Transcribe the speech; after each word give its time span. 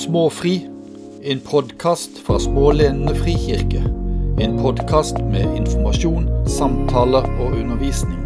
Småfri, 0.00 0.66
en 1.24 1.40
podkast 1.40 2.18
fra 2.26 2.38
Smålenene 2.40 3.12
frikirke. 3.14 3.82
En 4.40 4.54
podkast 4.62 5.18
med 5.28 5.44
informasjon, 5.58 6.24
samtaler 6.48 7.26
og 7.40 7.52
undervisning. 7.58 8.20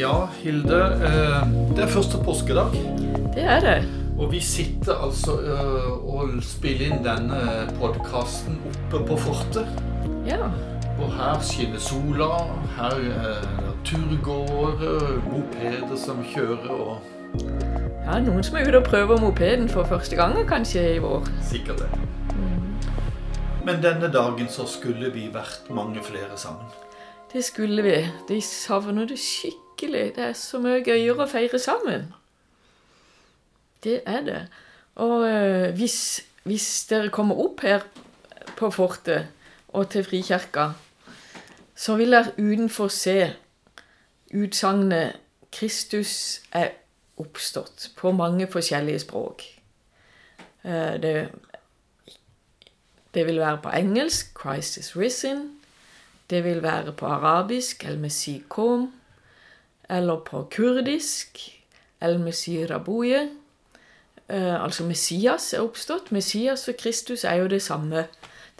Ja, 0.00 0.26
Hilde. 0.40 0.80
eh, 1.04 1.48
Det 1.76 1.84
er 1.84 1.86
første 1.86 2.18
påskedag. 2.24 2.72
Det 3.34 3.44
er 3.44 3.60
det. 3.60 3.84
Og 4.18 4.32
vi 4.32 4.40
sitter 4.40 4.94
altså 5.04 5.30
eh, 5.32 6.14
og 6.14 6.28
spiller 6.42 6.86
inn 6.86 7.04
denne 7.04 7.68
podkasten 7.80 8.56
oppe 8.72 9.04
på 9.06 9.16
fortet. 9.16 9.66
Ja. 10.26 10.48
Og 10.98 11.12
her 11.12 11.40
skinner 11.40 11.78
sola. 11.78 12.30
Her 12.76 12.96
er 12.96 13.40
det 13.60 13.74
turgåere, 13.84 15.20
mopeder 15.32 15.96
som 15.96 16.24
kjører. 16.34 16.70
og 16.70 16.96
ja, 18.12 18.18
noen 18.20 18.44
som 18.44 18.58
er 18.60 18.66
ute 18.68 18.76
og 18.76 18.84
prøver 18.84 19.20
mopeden 19.20 19.68
for 19.72 19.88
første 19.88 20.16
gang 20.18 20.34
kanskje 20.48 20.82
i 20.94 20.98
vår. 21.00 21.28
Sikkert 21.48 21.78
det. 21.80 21.88
Men 23.64 23.78
denne 23.80 24.10
dagen 24.12 24.50
så 24.52 24.66
skulle 24.68 25.08
vi 25.14 25.28
vært 25.32 25.70
mange 25.72 26.02
flere 26.04 26.36
sammen. 26.36 26.68
Det 27.32 27.44
skulle 27.44 27.82
vi. 27.86 27.94
De 28.28 28.40
savner 28.44 29.08
det 29.08 29.16
skikkelig. 29.18 30.10
Det 30.16 30.26
er 30.26 30.34
så 30.36 30.60
mye 30.60 30.82
gøyere 30.84 31.24
å 31.24 31.30
feire 31.30 31.60
sammen. 31.62 32.10
Det 33.84 34.02
er 34.04 34.20
det. 34.26 34.42
Og 35.00 35.24
øh, 35.28 35.70
hvis, 35.78 36.20
hvis 36.44 36.68
dere 36.90 37.08
kommer 37.08 37.40
opp 37.40 37.64
her 37.64 37.86
på 38.58 38.70
fortet 38.70 39.30
og 39.68 39.88
til 39.88 40.04
Frikirka, 40.04 40.68
så 41.76 41.96
vil 41.96 42.12
dere 42.12 42.36
utenfor 42.36 42.92
se 42.92 43.32
utsagnet 44.36 45.16
'Kristus 45.52 46.40
er 46.52 46.81
oppstått' 47.16 47.90
på 47.96 48.12
mange 48.12 48.46
forskjellige 48.46 48.98
språk. 48.98 49.42
Eh, 50.64 51.02
det, 51.02 51.28
det 53.14 53.26
vil 53.26 53.40
være 53.40 53.60
på 53.62 53.68
engelsk 53.68 54.38
'Christ 54.38 54.76
is 54.76 54.96
risen'. 54.96 55.58
Det 56.30 56.44
vil 56.44 56.62
være 56.62 56.92
på 56.92 57.06
arabisk 57.06 57.84
'El 57.84 57.98
Messi 57.98 58.42
kom', 58.48 58.92
eller 59.90 60.20
på 60.20 60.48
kurdisk 60.50 61.38
'El 62.00 62.18
Messi 62.18 62.64
rabuye'. 62.64 63.28
Eh, 64.28 64.64
altså 64.64 64.84
Messias 64.84 65.52
er 65.52 65.60
oppstått. 65.60 66.12
Messias 66.12 66.68
og 66.68 66.74
Kristus 66.78 67.24
er 67.24 67.34
jo 67.34 67.46
det 67.46 67.62
samme. 67.62 68.06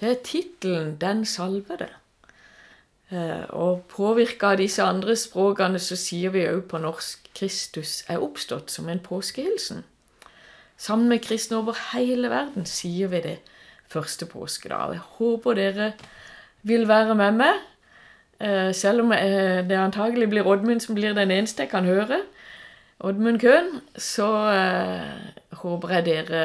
Det 0.01 0.11
er 0.11 0.23
tittelen 0.25 0.97
'Den 1.01 1.25
salvede'. 1.25 2.02
Eh, 3.13 3.45
og 3.51 3.83
påvirka 3.93 4.55
av 4.55 4.61
disse 4.63 4.85
andre 4.85 5.13
språkene 5.21 5.81
så 5.83 5.99
sier 6.01 6.33
vi 6.33 6.47
òg 6.49 6.65
på 6.71 6.81
norsk 6.81 7.29
'Kristus 7.37 8.05
er 8.09 8.23
oppstått' 8.25 8.71
som 8.71 8.89
en 8.89 9.01
påskehilsen. 9.01 9.85
Sammen 10.77 11.09
med 11.09 11.23
kristne 11.23 11.59
over 11.59 11.77
hele 11.93 12.31
verden 12.31 12.65
sier 12.67 13.09
vi 13.09 13.21
det 13.21 13.39
første 13.89 14.27
påskedag. 14.27 14.93
Jeg 14.93 15.01
håper 15.19 15.55
dere 15.55 15.93
vil 16.63 16.89
være 16.89 17.15
med 17.15 17.33
meg, 17.33 17.55
eh, 18.41 18.73
selv 18.73 19.01
om 19.01 19.13
eh, 19.13 19.69
det 19.69 19.77
antagelig 19.77 20.29
blir 20.31 20.47
Oddmund 20.47 20.81
som 20.81 20.95
blir 20.95 21.13
den 21.13 21.31
eneste 21.31 21.63
jeg 21.63 21.71
kan 21.71 21.85
høre. 21.85 22.23
Oddmund 23.01 23.41
Køhn, 23.41 23.81
så 23.97 24.29
håper 25.53 25.89
jeg 25.89 26.05
dere 26.05 26.43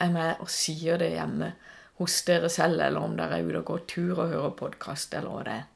er 0.00 0.10
med 0.10 0.34
og 0.40 0.50
sier 0.50 0.98
det 0.98 1.10
hjemme 1.10 1.52
hos 1.98 2.22
dere 2.22 2.48
selv, 2.48 2.80
eller 2.80 3.00
om 3.00 3.16
dere 3.16 3.38
er 3.38 3.46
ute 3.46 3.58
og 3.58 3.64
går 3.64 3.78
tur 3.88 4.18
og 4.18 4.28
hører 4.28 4.50
podkast, 4.50 5.14
eller 5.14 5.30
hva 5.30 5.42
det 5.44 5.52
er. 5.52 5.73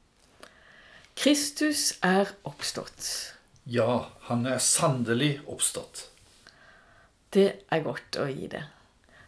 Kristus 1.19 1.97
er 1.99 2.29
oppstått. 2.47 3.03
Ja, 3.67 4.05
han 4.29 4.45
er 4.47 4.61
sannelig 4.63 5.41
oppstått. 5.51 6.05
Det 7.35 7.65
er 7.67 7.81
godt 7.83 8.15
å 8.15 8.27
gi 8.29 8.45
det. 8.47 8.61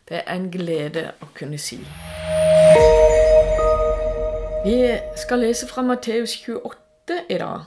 Det 0.08 0.22
er 0.22 0.30
en 0.32 0.46
glede 0.54 1.02
å 1.20 1.28
kunne 1.36 1.58
si. 1.60 1.82
Vi 4.64 4.78
skal 5.20 5.44
lese 5.44 5.68
fra 5.68 5.84
Matteus 5.84 6.38
28 6.46 7.18
i 7.28 7.40
dag, 7.42 7.66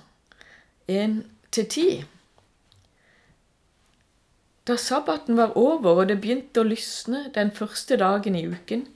1-10. 0.89 2.07
Da 4.65 4.79
sabbaten 4.81 5.37
var 5.37 5.53
over 5.61 6.01
og 6.01 6.09
det 6.09 6.17
begynte 6.23 6.63
å 6.63 6.71
lysne 6.71 7.27
den 7.37 7.53
første 7.53 8.01
dagen 8.01 8.41
i 8.41 8.47
uken, 8.49 8.87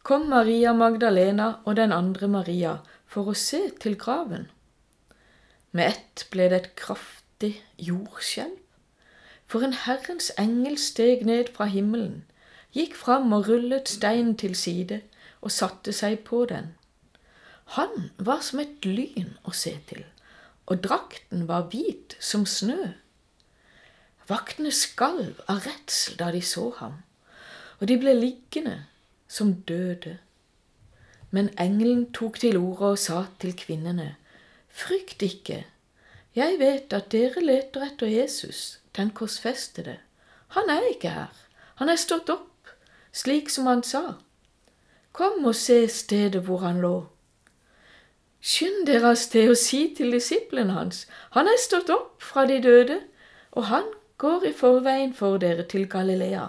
kom 0.00 0.24
Maria 0.32 0.72
Magdalena 0.72 1.50
og 1.66 1.76
den 1.76 1.92
andre 1.92 2.32
Maria 2.32 2.74
for 3.04 3.28
å 3.28 3.36
se 3.36 3.60
til 3.84 4.00
graven. 4.00 4.48
Med 5.72 5.86
ett 5.88 6.26
ble 6.30 6.48
det 6.50 6.56
et 6.56 6.72
kraftig 6.76 7.52
jordskjelv, 7.78 8.58
for 9.46 9.66
en 9.66 9.74
Herrens 9.74 10.30
engel 10.38 10.76
steg 10.78 11.22
ned 11.26 11.50
fra 11.54 11.66
himmelen, 11.70 12.24
gikk 12.74 12.94
fram 12.98 13.32
og 13.34 13.48
rullet 13.48 13.90
steinen 13.90 14.36
til 14.38 14.54
side 14.58 15.00
og 15.40 15.50
satte 15.54 15.94
seg 15.94 16.20
på 16.26 16.44
den. 16.50 16.72
Han 17.76 18.10
var 18.18 18.42
som 18.46 18.62
et 18.62 18.86
lyn 18.86 19.36
å 19.46 19.54
se 19.54 19.76
til, 19.90 20.02
og 20.66 20.82
drakten 20.86 21.46
var 21.50 21.68
hvit 21.70 22.16
som 22.18 22.46
snø. 22.46 22.92
Vaktene 24.30 24.70
skalv 24.74 25.38
av 25.50 25.62
redsel 25.66 26.18
da 26.18 26.30
de 26.34 26.42
så 26.42 26.68
ham, 26.78 27.00
og 27.78 27.86
de 27.90 27.98
ble 27.98 28.14
liggende 28.18 28.76
som 29.30 29.54
døde. 29.66 30.18
Men 31.30 31.50
engelen 31.62 32.08
tok 32.14 32.38
til 32.42 32.58
orde 32.58 32.94
og 32.94 32.98
sa 32.98 33.24
til 33.38 33.54
kvinnene, 33.58 34.16
Frykt 34.70 35.22
ikke, 35.22 35.64
jeg 36.34 36.58
vet 36.58 36.92
at 36.94 37.10
dere 37.12 37.42
leter 37.42 37.84
etter 37.88 38.06
Jesus, 38.06 38.80
den 38.96 39.10
korsfestede. 39.10 39.98
Han 40.56 40.70
er 40.70 40.86
ikke 40.90 41.10
her, 41.14 41.34
han 41.74 41.88
er 41.88 41.98
stått 41.98 42.30
opp, 42.30 42.70
slik 43.12 43.50
som 43.50 43.66
han 43.66 43.82
sa. 43.82 44.20
Kom 45.12 45.44
og 45.44 45.56
se 45.58 45.82
stedet 45.90 46.44
hvor 46.46 46.62
han 46.62 46.78
lå. 46.82 46.94
Skynd 48.40 48.86
dere 48.88 49.10
av 49.12 49.18
sted 49.20 49.50
og 49.52 49.58
si 49.60 49.82
til 49.96 50.14
disiplene 50.14 50.72
hans, 50.72 51.04
han 51.36 51.50
er 51.50 51.58
stått 51.60 51.90
opp 51.92 52.22
fra 52.24 52.46
de 52.48 52.60
døde, 52.62 53.00
og 53.52 53.66
han 53.68 53.90
går 54.22 54.46
i 54.48 54.54
forveien 54.56 55.12
for 55.16 55.40
dere 55.42 55.66
til 55.68 55.88
Galilea. 55.90 56.46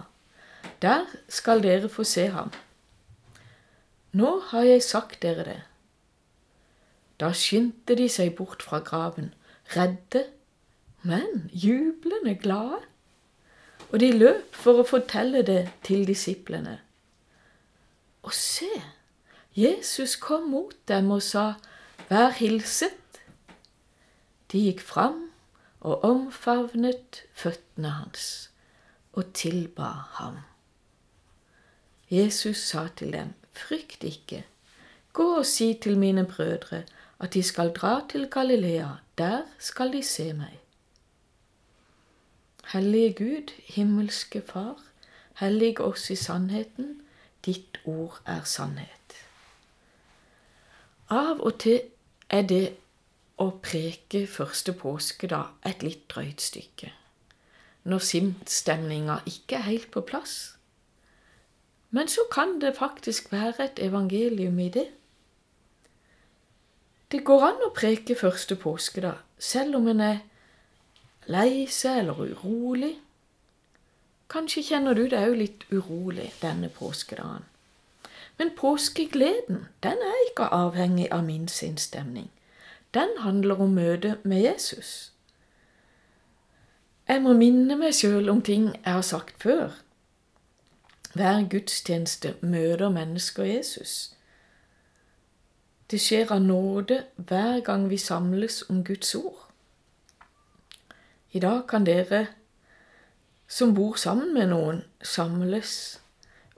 Der 0.81 1.09
skal 1.29 1.63
dere 1.63 1.89
få 1.89 2.03
se 2.07 2.27
ham. 2.31 2.51
Nå 4.13 4.39
har 4.51 4.63
jeg 4.67 4.83
sagt 4.83 5.21
dere 5.23 5.43
det. 5.47 5.59
Da 7.21 7.29
skyndte 7.37 7.95
de 7.95 8.07
seg 8.09 8.33
bort 8.35 8.63
fra 8.65 8.79
graven, 8.81 9.33
redde, 9.75 10.25
men 11.05 11.49
jublende 11.53 12.33
glade, 12.35 12.81
og 13.91 13.99
de 14.01 14.09
løp 14.15 14.55
for 14.57 14.81
å 14.81 14.87
fortelle 14.87 15.43
det 15.45 15.67
til 15.85 16.07
disiplene. 16.07 16.79
Og 18.25 18.33
se, 18.33 18.69
Jesus 19.53 20.15
kom 20.21 20.49
mot 20.49 20.73
dem 20.87 21.11
og 21.11 21.21
sa, 21.25 21.53
Vær 22.09 22.33
hilset. 22.35 23.19
De 24.51 24.59
gikk 24.65 24.81
fram 24.83 25.29
og 25.79 26.03
omfavnet 26.03 27.21
føttene 27.31 27.93
hans 28.01 28.25
og 29.13 29.29
tilba 29.37 29.91
ham. 30.17 30.41
Jesus 32.11 32.65
sa 32.71 32.87
til 32.95 33.13
dem, 33.13 33.31
Frykt 33.51 34.03
ikke, 34.07 34.43
gå 35.13 35.27
og 35.37 35.45
si 35.45 35.73
til 35.83 35.97
mine 35.99 36.25
brødre 36.27 36.83
at 37.21 37.33
de 37.33 37.43
skal 37.43 37.69
dra 37.75 38.01
til 38.09 38.27
Galilea, 38.29 38.87
der 39.17 39.41
skal 39.59 39.93
de 39.93 40.01
se 40.03 40.31
meg. 40.33 40.57
Hellige 42.73 43.13
Gud, 43.13 43.51
himmelske 43.65 44.41
Far, 44.47 44.79
hellig 45.39 45.79
oss 45.81 46.09
i 46.09 46.15
sannheten, 46.15 47.01
ditt 47.45 47.77
ord 47.85 48.21
er 48.25 48.41
sannhet. 48.45 49.17
Av 51.09 51.41
og 51.41 51.59
til 51.59 51.81
er 52.29 52.45
det 52.47 52.63
å 53.41 53.49
preke 53.63 54.23
første 54.29 54.73
påskedag 54.77 55.67
et 55.67 55.83
litt 55.83 56.05
drøyt 56.13 56.41
stykke, 56.41 56.91
når 57.83 58.05
sinnsstemninga 58.07 59.19
ikke 59.27 59.59
er 59.59 59.67
helt 59.67 59.91
på 59.91 60.05
plass. 60.07 60.55
Men 61.91 62.07
så 62.07 62.23
kan 62.31 62.59
det 62.61 62.77
faktisk 62.77 63.31
være 63.31 63.65
et 63.65 63.83
evangelium 63.83 64.59
i 64.59 64.69
det. 64.69 64.87
Det 67.11 67.23
går 67.27 67.43
an 67.43 67.63
å 67.65 67.73
preke 67.75 68.15
første 68.15 68.55
påskedag, 68.55 69.17
selv 69.39 69.75
om 69.81 69.87
en 69.91 70.01
er 70.05 70.19
lei 71.27 71.65
seg 71.67 72.05
eller 72.05 72.21
urolig. 72.31 72.93
Kanskje 74.31 74.63
kjenner 74.63 74.95
du 74.95 75.07
deg 75.11 75.27
òg 75.27 75.39
litt 75.41 75.65
urolig 75.71 76.29
denne 76.39 76.69
påskedagen. 76.71 77.43
Men 78.39 78.53
påskegleden, 78.57 79.65
den 79.83 79.99
er 80.07 80.21
ikke 80.29 80.47
avhengig 80.55 81.09
av 81.11 81.25
min 81.27 81.47
sinnsstemning. 81.51 82.29
Den 82.93 83.09
handler 83.19 83.59
om 83.61 83.75
møtet 83.75 84.25
med 84.25 84.41
Jesus. 84.41 85.11
Jeg 87.07 87.21
må 87.21 87.33
minne 87.35 87.75
meg 87.75 87.93
sjøl 87.95 88.31
om 88.31 88.41
ting 88.41 88.71
jeg 88.71 88.93
har 88.93 89.03
sagt 89.03 89.43
før. 89.43 89.75
Hver 91.13 91.43
gudstjeneste 91.51 92.37
møter 92.41 92.89
mennesker 92.89 93.43
Jesus. 93.43 94.15
Det 95.91 95.99
skjer 95.99 96.29
av 96.31 96.41
nåde 96.41 97.03
hver 97.15 97.59
gang 97.67 97.89
vi 97.89 97.97
samles 97.97 98.61
om 98.69 98.83
Guds 98.83 99.15
ord. 99.15 99.39
I 101.31 101.39
dag 101.39 101.65
kan 101.67 101.83
dere 101.83 102.27
som 103.47 103.73
bor 103.75 103.97
sammen 103.99 104.33
med 104.33 104.47
noen, 104.53 104.83
samles 105.03 105.99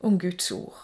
om 0.06 0.19
Guds 0.21 0.51
ord. 0.51 0.77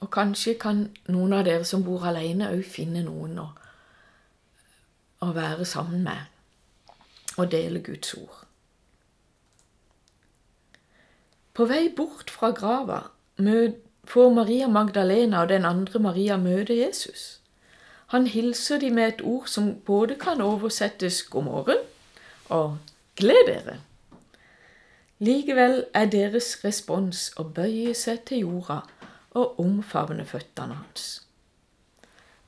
Og 0.00 0.08
kanskje 0.14 0.54
kan 0.60 0.86
noen 1.12 1.36
av 1.36 1.44
dere 1.44 1.68
som 1.68 1.84
bor 1.84 2.06
alene, 2.08 2.48
òg 2.56 2.64
finne 2.64 3.04
noen 3.04 3.36
å, 3.42 3.48
å 5.20 5.30
være 5.36 5.68
sammen 5.68 6.08
med 6.08 7.36
og 7.36 7.50
dele 7.52 7.84
Guds 7.84 8.14
ord. 8.16 8.44
På 11.52 11.68
vei 11.68 11.88
bort 11.92 12.30
fra 12.32 12.54
grava 12.56 13.02
får 14.08 14.30
Maria 14.34 14.68
Magdalena 14.68 15.42
og 15.42 15.48
den 15.48 15.64
andre 15.64 16.00
Maria 16.00 16.36
møte 16.36 16.76
Jesus. 16.78 17.40
Han 18.08 18.26
hilser 18.26 18.78
dem 18.80 18.94
med 18.96 19.08
et 19.08 19.20
ord 19.22 19.46
som 19.46 19.74
både 19.74 20.14
kan 20.14 20.40
oversettes 20.40 21.22
'god 21.22 21.44
morgen' 21.44 21.84
og 22.48 22.78
'gled 23.16 23.46
dere'. 23.48 23.76
Likevel 25.18 25.84
er 25.94 26.06
deres 26.06 26.64
respons 26.64 27.32
å 27.36 27.42
bøye 27.42 27.94
seg 27.94 28.24
til 28.24 28.38
jorda 28.38 28.80
og 29.30 29.60
omfavne 29.60 30.24
føttene 30.24 30.74
hans. 30.74 31.22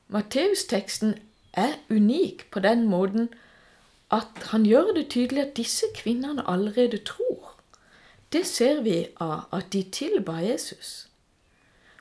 Matteusteksten 0.08 1.14
er 1.52 1.76
unik 1.90 2.50
på 2.50 2.60
den 2.60 2.86
måten 2.88 3.28
at 4.10 4.48
han 4.50 4.64
gjør 4.66 4.94
det 4.94 5.10
tydelig 5.10 5.42
at 5.42 5.56
disse 5.56 5.86
kvinnene 5.94 6.48
allerede 6.48 7.04
tror. 7.04 7.56
Det 8.32 8.46
ser 8.46 8.80
vi 8.80 9.06
av 9.20 9.44
at 9.52 9.72
de 9.72 9.82
tilba 9.82 10.32
Jesus. 10.32 11.09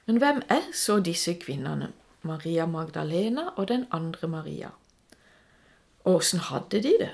Men 0.10 0.18
hvem 0.18 0.40
er 0.50 0.72
så 0.74 0.96
disse 1.06 1.36
kvinnene, 1.38 1.92
Maria 2.26 2.66
Magdalena 2.66 3.44
og 3.56 3.68
den 3.68 3.84
andre 3.94 4.28
Maria? 4.28 4.70
Åssen 6.06 6.40
hadde 6.40 6.80
de 6.82 6.94
det? 6.98 7.12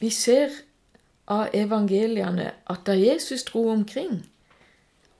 Vi 0.00 0.10
ser 0.10 0.52
av 1.32 1.48
evangeliene 1.56 2.50
at 2.68 2.84
da 2.84 2.92
Jesus 2.92 3.46
dro 3.48 3.64
omkring 3.72 4.26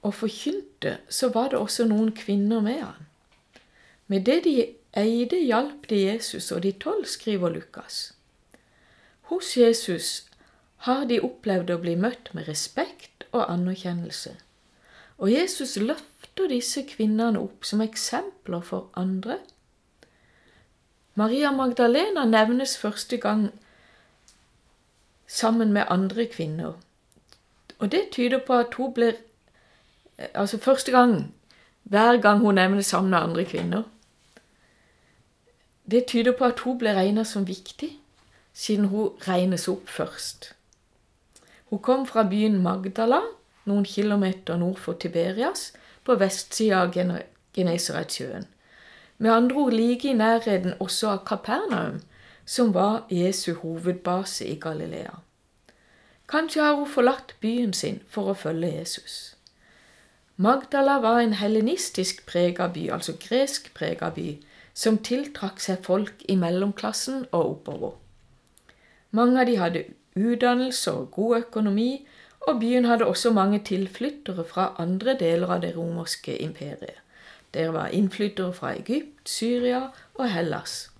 og 0.03 0.13
forkynte, 0.13 0.99
så 1.09 1.33
var 1.33 1.49
det 1.49 1.57
også 1.57 1.89
noen 1.89 2.13
kvinner 2.13 2.61
med 2.61 2.83
han. 2.83 3.09
Med 4.07 4.29
det 4.29 4.43
de 4.43 4.75
eide, 4.93 5.41
hjalp 5.41 5.89
de 5.89 6.03
Jesus 6.05 6.51
og 6.51 6.61
de 6.63 6.71
tolv, 6.71 7.09
skriver 7.09 7.49
Lukas. 7.49 8.13
Hos 9.33 9.57
Jesus 9.57 10.29
har 10.85 11.09
de 11.09 11.17
opplevd 11.17 11.73
å 11.73 11.81
bli 11.81 11.97
møtt 11.97 12.35
med 12.37 12.45
respekt 12.45 13.16
og 13.31 13.51
anerkjennelse. 13.53 14.35
Og 15.17 15.31
Jesus 15.31 15.77
løfter 15.77 16.49
disse 16.49 16.83
kvinnene 16.85 17.39
opp 17.39 17.65
som 17.65 17.81
eksempler 17.81 18.61
for 18.61 18.89
andre. 18.95 19.39
Maria 21.17 21.51
Magdalena 21.51 22.25
nevnes 22.25 22.77
første 22.77 23.17
gang 23.17 23.49
sammen 25.27 25.73
med 25.73 25.89
andre 25.89 26.25
kvinner. 26.25 26.73
Og 27.79 27.91
det 27.91 28.09
tyder 28.11 28.39
på 28.39 28.53
at 28.53 28.73
hun 28.73 28.93
blir 28.93 29.11
Altså 30.33 30.57
første 30.57 30.91
gang, 30.91 31.35
hver 31.83 32.21
gang 32.21 32.39
hun 32.39 32.55
nevnes 32.55 32.85
sammen 32.85 33.09
med 33.09 33.19
andre 33.19 33.45
kvinner. 33.45 33.83
Det 35.91 36.05
tyder 36.05 36.31
på 36.31 36.45
at 36.45 36.59
hun 36.59 36.77
blir 36.77 36.93
regnet 36.93 37.27
som 37.27 37.47
viktig, 37.47 37.99
siden 38.53 38.85
hun 38.85 39.09
regnes 39.27 39.67
opp 39.67 39.89
først. 39.89 40.56
Hun 41.69 41.79
kom 41.79 42.05
fra 42.07 42.23
byen 42.23 42.61
Magdala, 42.63 43.21
noen 43.67 43.85
kilometer 43.85 44.57
nord 44.57 44.79
for 44.79 44.93
Tiberias, 44.93 45.73
på 46.03 46.15
vestsida 46.15 46.85
av 46.85 46.93
Genesaretsjøen. 47.55 48.47
Med 49.17 49.31
andre 49.33 49.55
ord 49.55 49.73
like 49.73 50.07
i 50.07 50.13
nærheten 50.15 50.77
også 50.79 51.09
av 51.15 51.23
Kapernaum, 51.27 51.99
som 52.45 52.73
var 52.73 53.03
Jesu 53.11 53.53
hovedbase 53.53 54.45
i 54.47 54.55
Galilea. 54.55 55.17
Kanskje 56.27 56.61
har 56.61 56.75
hun 56.75 56.87
forlatt 56.87 57.35
byen 57.41 57.73
sin 57.73 57.99
for 58.07 58.31
å 58.31 58.37
følge 58.37 58.71
Jesus. 58.71 59.35
Magdala 60.37 60.99
var 61.03 61.19
en 61.19 61.33
helenistisk 61.33 62.25
prega 62.27 62.67
by, 62.71 62.89
altså 62.93 63.17
gresk 63.19 63.71
prega 63.73 64.11
by, 64.15 64.37
som 64.73 64.99
tiltrakk 65.01 65.59
seg 65.59 65.83
folk 65.83 66.23
i 66.29 66.35
mellomklassen 66.37 67.25
og 67.31 67.51
oppover. 67.51 67.95
Mange 69.11 69.41
av 69.41 69.49
de 69.49 69.55
hadde 69.57 69.85
utdannelse 70.17 70.93
og 70.93 71.11
god 71.11 71.37
økonomi, 71.37 72.07
og 72.47 72.59
byen 72.59 72.85
hadde 72.85 73.05
også 73.05 73.31
mange 73.31 73.59
tilflyttere 73.59 74.43
fra 74.43 74.75
andre 74.79 75.17
deler 75.19 75.47
av 75.47 75.61
det 75.61 75.73
romerske 75.77 76.37
imperiet. 76.37 77.01
Der 77.53 77.69
var 77.69 77.87
innflyttere 77.87 78.53
fra 78.53 78.73
Egypt, 78.75 79.29
Syria 79.29 79.81
og 80.13 80.31
Hellas. 80.31 80.91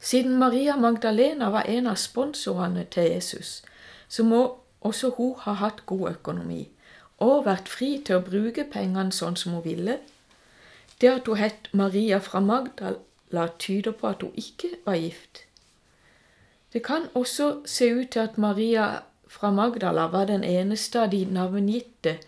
Siden 0.00 0.38
Maria 0.38 0.76
Magdalena 0.76 1.48
var 1.50 1.62
en 1.62 1.86
av 1.86 1.96
sponsorene 1.96 2.84
til 2.90 3.02
Jesus, 3.02 3.62
så 4.08 4.22
må 4.22 4.56
også 4.80 5.10
hun 5.16 5.34
ha 5.40 5.52
hatt 5.52 5.86
god 5.86 6.10
økonomi 6.10 6.68
og 7.18 7.46
vært 7.46 7.70
fri 7.72 8.02
til 8.04 8.18
å 8.18 8.24
bruke 8.26 8.66
pengene 8.72 9.14
sånn 9.14 9.36
som 9.40 9.56
hun 9.56 9.64
ville. 9.64 9.98
Det 11.00 11.10
at 11.10 11.28
hun 11.30 11.40
het 11.40 11.70
Maria 11.72 12.18
fra 12.18 12.40
Magdala, 12.40 13.48
tyder 13.58 13.96
på 13.96 14.10
at 14.10 14.22
hun 14.22 14.34
ikke 14.36 14.76
var 14.84 14.98
gift. 15.00 15.44
Det 16.74 16.82
kan 16.82 17.08
også 17.14 17.62
se 17.70 17.92
ut 17.94 18.10
til 18.10 18.20
at 18.20 18.38
Maria 18.38 18.86
fra 19.30 19.50
Magdala 19.50 20.08
var 20.10 20.26
den 20.26 20.44
eneste 20.44 21.00
av 21.00 21.12
de 21.12 21.24
navngitte 21.24 22.18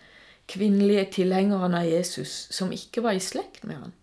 kvinnelige 0.47 1.05
tilhengerne 1.19 1.81
av 1.83 1.89
Jesus 1.91 2.47
som 2.55 2.71
ikke 2.71 3.03
var 3.03 3.17
i 3.17 3.23
slekt 3.23 3.65
med 3.67 3.75
han. 3.75 3.95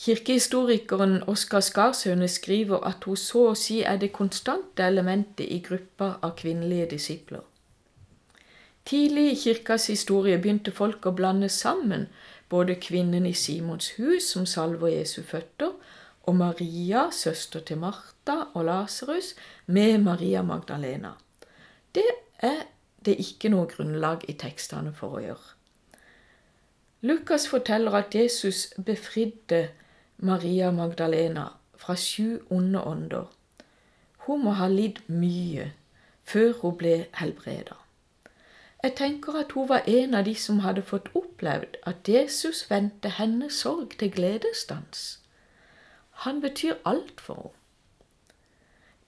Kirkehistorikeren 0.00 1.22
Oskar 1.28 1.60
Skarshøne 1.60 2.28
skriver 2.28 2.84
at 2.88 3.04
hun 3.04 3.16
så 3.20 3.50
å 3.50 3.56
si 3.56 3.80
er 3.80 3.98
det 4.00 4.12
konstante 4.16 4.84
elementet 4.84 5.48
i 5.48 5.58
gruppa 5.64 6.14
av 6.24 6.36
kvinnelige 6.36 6.86
disipler. 6.94 7.42
Tidlig 8.84 9.26
i 9.32 9.38
kirkas 9.42 9.90
historie 9.92 10.38
begynte 10.40 10.72
folk 10.72 11.04
å 11.06 11.12
blande 11.16 11.48
sammen 11.52 12.06
både 12.48 12.78
kvinnen 12.80 13.26
i 13.28 13.34
Simons 13.36 13.92
hus 13.98 14.30
som 14.32 14.46
salver 14.48 14.88
Jesu 14.88 15.20
føtter, 15.22 15.76
og 16.22 16.36
Maria, 16.36 17.10
søster 17.10 17.60
til 17.60 17.78
Martha 17.78 18.42
og 18.54 18.64
Lasarus, 18.64 19.34
med 19.66 19.98
Maria 19.98 20.42
Magdalena. 20.42 21.10
Det 21.94 22.06
er 22.38 22.62
det 23.04 23.16
ikke 23.18 23.48
noe 23.48 23.66
grunnlag 23.66 24.24
i 24.28 24.36
tekstene 24.36 24.92
for 24.96 25.16
å 25.16 25.24
gjøre. 25.24 25.56
Lukas 27.00 27.48
forteller 27.48 27.96
at 27.96 28.14
Jesus 28.14 28.74
befridde 28.86 29.68
Maria 30.18 30.70
Magdalena 30.70 31.46
fra 31.76 31.96
sju 31.96 32.38
onde 32.50 32.82
ånder. 32.84 33.30
Hun 34.26 34.44
må 34.44 34.52
ha 34.60 34.68
lidd 34.68 35.00
mye 35.08 35.70
før 36.28 36.52
hun 36.60 36.76
ble 36.76 36.96
helbreda. 37.16 37.78
Jeg 38.82 38.94
tenker 38.96 39.36
at 39.40 39.52
hun 39.52 39.68
var 39.68 39.88
en 39.88 40.14
av 40.14 40.24
de 40.24 40.34
som 40.36 40.60
hadde 40.64 40.84
fått 40.84 41.08
opplevd 41.16 41.80
at 41.88 42.08
Jesus 42.08 42.66
vendte 42.70 43.08
hennes 43.16 43.56
sorg 43.64 43.96
til 43.98 44.12
gledesdans. 44.12 45.19
Han 46.20 46.40
betyr 46.40 46.74
alt 46.84 47.20
for 47.20 47.34
henne. 47.34 47.54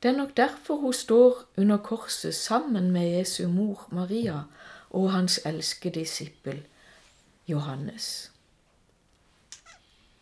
Det 0.02 0.08
er 0.10 0.16
nok 0.16 0.36
derfor 0.36 0.76
hun 0.76 0.92
står 0.92 1.44
under 1.56 1.76
korset 1.76 2.34
sammen 2.34 2.90
med 2.90 3.18
Jesu 3.18 3.48
mor 3.48 3.88
Maria 3.90 4.40
og 4.90 5.12
hans 5.12 5.40
elskede 5.46 6.00
disippel 6.00 6.62
Johannes. 7.48 8.32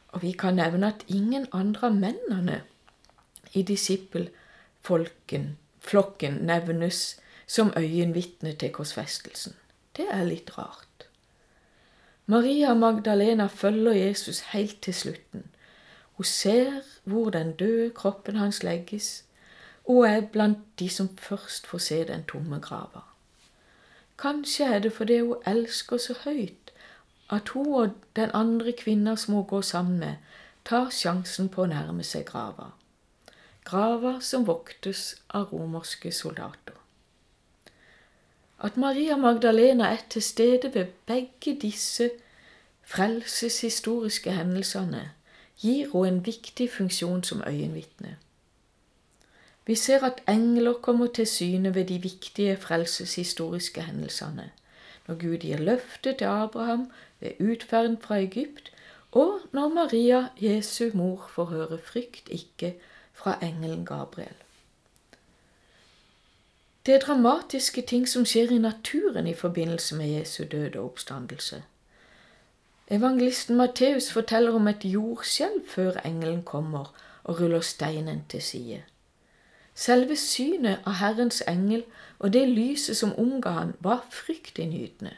Og 0.08 0.22
vi 0.22 0.32
kan 0.32 0.54
nevne 0.54 0.86
at 0.86 1.04
ingen 1.08 1.46
andre 1.52 1.86
av 1.86 1.94
mennene 1.94 2.62
i 3.54 3.62
disippelflokken 3.62 5.56
nevnes 6.34 7.20
som 7.46 7.72
øyenvitne 7.76 8.52
til 8.52 8.72
korsfestelsen. 8.72 9.54
Det 9.96 10.06
er 10.10 10.24
litt 10.24 10.58
rart. 10.58 11.06
Maria 12.26 12.74
Magdalena 12.74 13.46
følger 13.46 13.92
Jesus 13.92 14.40
helt 14.52 14.82
til 14.82 14.94
slutten. 14.94 15.49
Hun 16.20 16.24
ser 16.24 16.72
hvor 17.04 17.30
den 17.30 17.52
døde 17.52 17.90
kroppen 17.90 18.36
hans 18.36 18.62
legges, 18.62 19.24
og 19.84 20.08
er 20.08 20.20
blant 20.20 20.58
de 20.78 20.88
som 20.88 21.16
først 21.16 21.66
får 21.66 21.78
se 21.78 22.04
den 22.08 22.24
tomme 22.28 22.58
grava. 22.60 23.00
Kanskje 24.18 24.64
er 24.64 24.78
det 24.78 24.92
fordi 24.92 25.20
hun 25.20 25.36
elsker 25.46 25.96
så 25.96 26.14
høyt 26.24 26.72
at 27.30 27.48
hun 27.48 27.74
og 27.74 27.94
den 28.16 28.30
andre 28.34 28.72
kvinna 28.72 29.16
som 29.16 29.34
hun 29.34 29.44
går 29.44 29.60
sammen 29.60 29.98
med, 29.98 30.14
tar 30.64 30.90
sjansen 30.92 31.48
på 31.48 31.62
å 31.62 31.70
nærme 31.70 32.04
seg 32.04 32.26
grava. 32.28 32.66
Grava 33.64 34.18
som 34.20 34.44
voktes 34.46 35.14
av 35.30 35.54
romerske 35.54 36.12
soldater. 36.12 36.76
At 38.60 38.76
Maria 38.76 39.16
Magdalena 39.16 39.88
er 39.88 40.04
til 40.10 40.22
stede 40.22 40.74
ved 40.74 40.92
begge 41.06 41.56
disse 41.62 42.10
frelseshistoriske 42.84 44.36
hendelsene, 44.36 45.06
gir 45.60 45.88
hun 45.92 46.06
en 46.06 46.26
viktig 46.26 46.70
funksjon 46.70 47.24
som 47.24 47.42
øyenvitne. 47.46 48.16
Vi 49.66 49.74
ser 49.74 50.04
at 50.04 50.22
engler 50.28 50.72
kommer 50.72 51.06
til 51.06 51.26
syne 51.26 51.74
ved 51.74 51.84
de 51.84 51.98
viktige 51.98 52.56
frelseshistoriske 52.56 53.82
hendelsene 53.82 54.50
når 55.10 55.18
Gud 55.18 55.38
gir 55.38 55.58
løftet 55.58 56.16
til 56.16 56.24
Abraham 56.24 56.92
ved 57.20 57.30
utferden 57.40 57.98
fra 57.98 58.16
Egypt, 58.16 58.72
og 59.12 59.40
når 59.52 59.68
Maria, 59.68 60.26
Jesu 60.40 60.90
mor, 60.94 61.30
får 61.34 61.44
høre 61.44 61.78
'frykt 61.78 62.28
ikke, 62.28 62.76
fra 63.12 63.38
engelen 63.42 63.86
Gabriel. 63.86 64.34
Det 66.86 66.94
er 66.94 66.98
dramatiske 66.98 67.82
ting 67.82 68.08
som 68.08 68.24
skjer 68.24 68.50
i 68.50 68.58
naturen 68.58 69.26
i 69.26 69.34
forbindelse 69.34 69.96
med 69.96 70.06
Jesu 70.08 70.44
død 70.44 70.76
og 70.76 70.84
oppstandelse. 70.84 71.62
Evangelisten 72.90 73.56
Matteus 73.56 74.10
forteller 74.12 74.54
om 74.58 74.68
et 74.68 74.84
jordskjelv 74.84 75.62
før 75.70 76.00
engelen 76.04 76.42
kommer 76.42 76.88
og 77.24 77.40
ruller 77.40 77.60
steinen 77.60 78.24
til 78.28 78.42
side. 78.42 78.80
Selve 79.74 80.16
synet 80.18 80.82
av 80.82 80.96
Herrens 80.98 81.38
engel 81.48 81.84
og 82.18 82.32
det 82.34 82.48
lyset 82.48 82.98
som 82.98 83.12
omga 83.14 83.52
han, 83.54 83.70
var 83.78 84.02
fryktinngytende. 84.10 85.14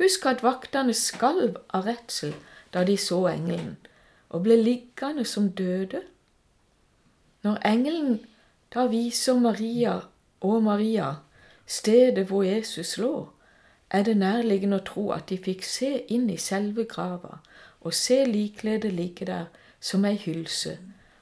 Husk 0.00 0.24
at 0.26 0.42
vaktene 0.42 0.94
skalv 0.96 1.60
av 1.76 1.84
redsel 1.90 2.32
da 2.72 2.86
de 2.88 2.96
så 2.96 3.20
engelen, 3.30 3.76
og 4.32 4.48
ble 4.48 4.56
liggende 4.56 5.26
som 5.28 5.52
døde. 5.52 6.00
Når 7.44 7.60
engelen 7.68 8.16
da 8.74 8.88
viser 8.88 9.36
Maria 9.38 10.00
og 10.40 10.62
Maria 10.62 11.12
stedet 11.66 12.26
hvor 12.32 12.42
Jesus 12.42 12.96
lå, 12.98 13.28
er 13.94 14.02
det 14.06 14.16
nærliggende 14.18 14.80
å 14.80 14.86
tro 14.88 15.04
at 15.14 15.28
de 15.30 15.38
fikk 15.38 15.62
se 15.66 15.90
inn 16.14 16.26
i 16.32 16.38
selve 16.40 16.86
grava 16.90 17.38
og 17.80 17.94
se 17.94 18.24
likkledet 18.26 18.92
ligge 18.92 19.28
der 19.28 19.46
som 19.80 20.06
ei 20.08 20.16
hylse 20.18 20.78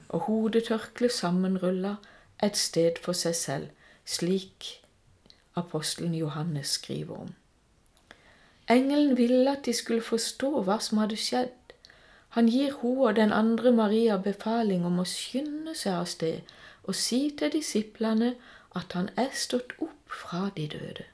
og 0.09 0.25
hodetørkle 0.27 1.09
sammenrulla 1.09 1.97
et 2.43 2.57
sted 2.57 2.99
for 3.03 3.17
seg 3.17 3.35
selv, 3.35 3.69
slik 4.05 4.69
apostelen 5.55 6.15
Johannes 6.17 6.75
skriver 6.79 7.25
om. 7.25 7.31
Engelen 8.69 9.17
ville 9.17 9.51
at 9.51 9.65
de 9.65 9.73
skulle 9.73 10.01
forstå 10.01 10.63
hva 10.63 10.79
som 10.81 11.01
hadde 11.03 11.19
skjedd. 11.19 11.73
Han 12.37 12.49
gir 12.49 12.73
hun 12.81 13.03
og 13.07 13.15
den 13.15 13.33
andre 13.35 13.71
Maria 13.71 14.17
befaling 14.17 14.85
om 14.85 15.01
å 15.03 15.09
skynde 15.09 15.75
seg 15.77 15.99
av 15.99 16.09
sted 16.09 16.53
og 16.83 16.95
si 16.97 17.27
til 17.37 17.53
disiplene 17.53 18.33
at 18.75 18.95
han 18.97 19.09
er 19.19 19.33
stått 19.37 19.75
opp 19.83 20.15
fra 20.23 20.47
de 20.55 20.67
døde. 20.71 21.12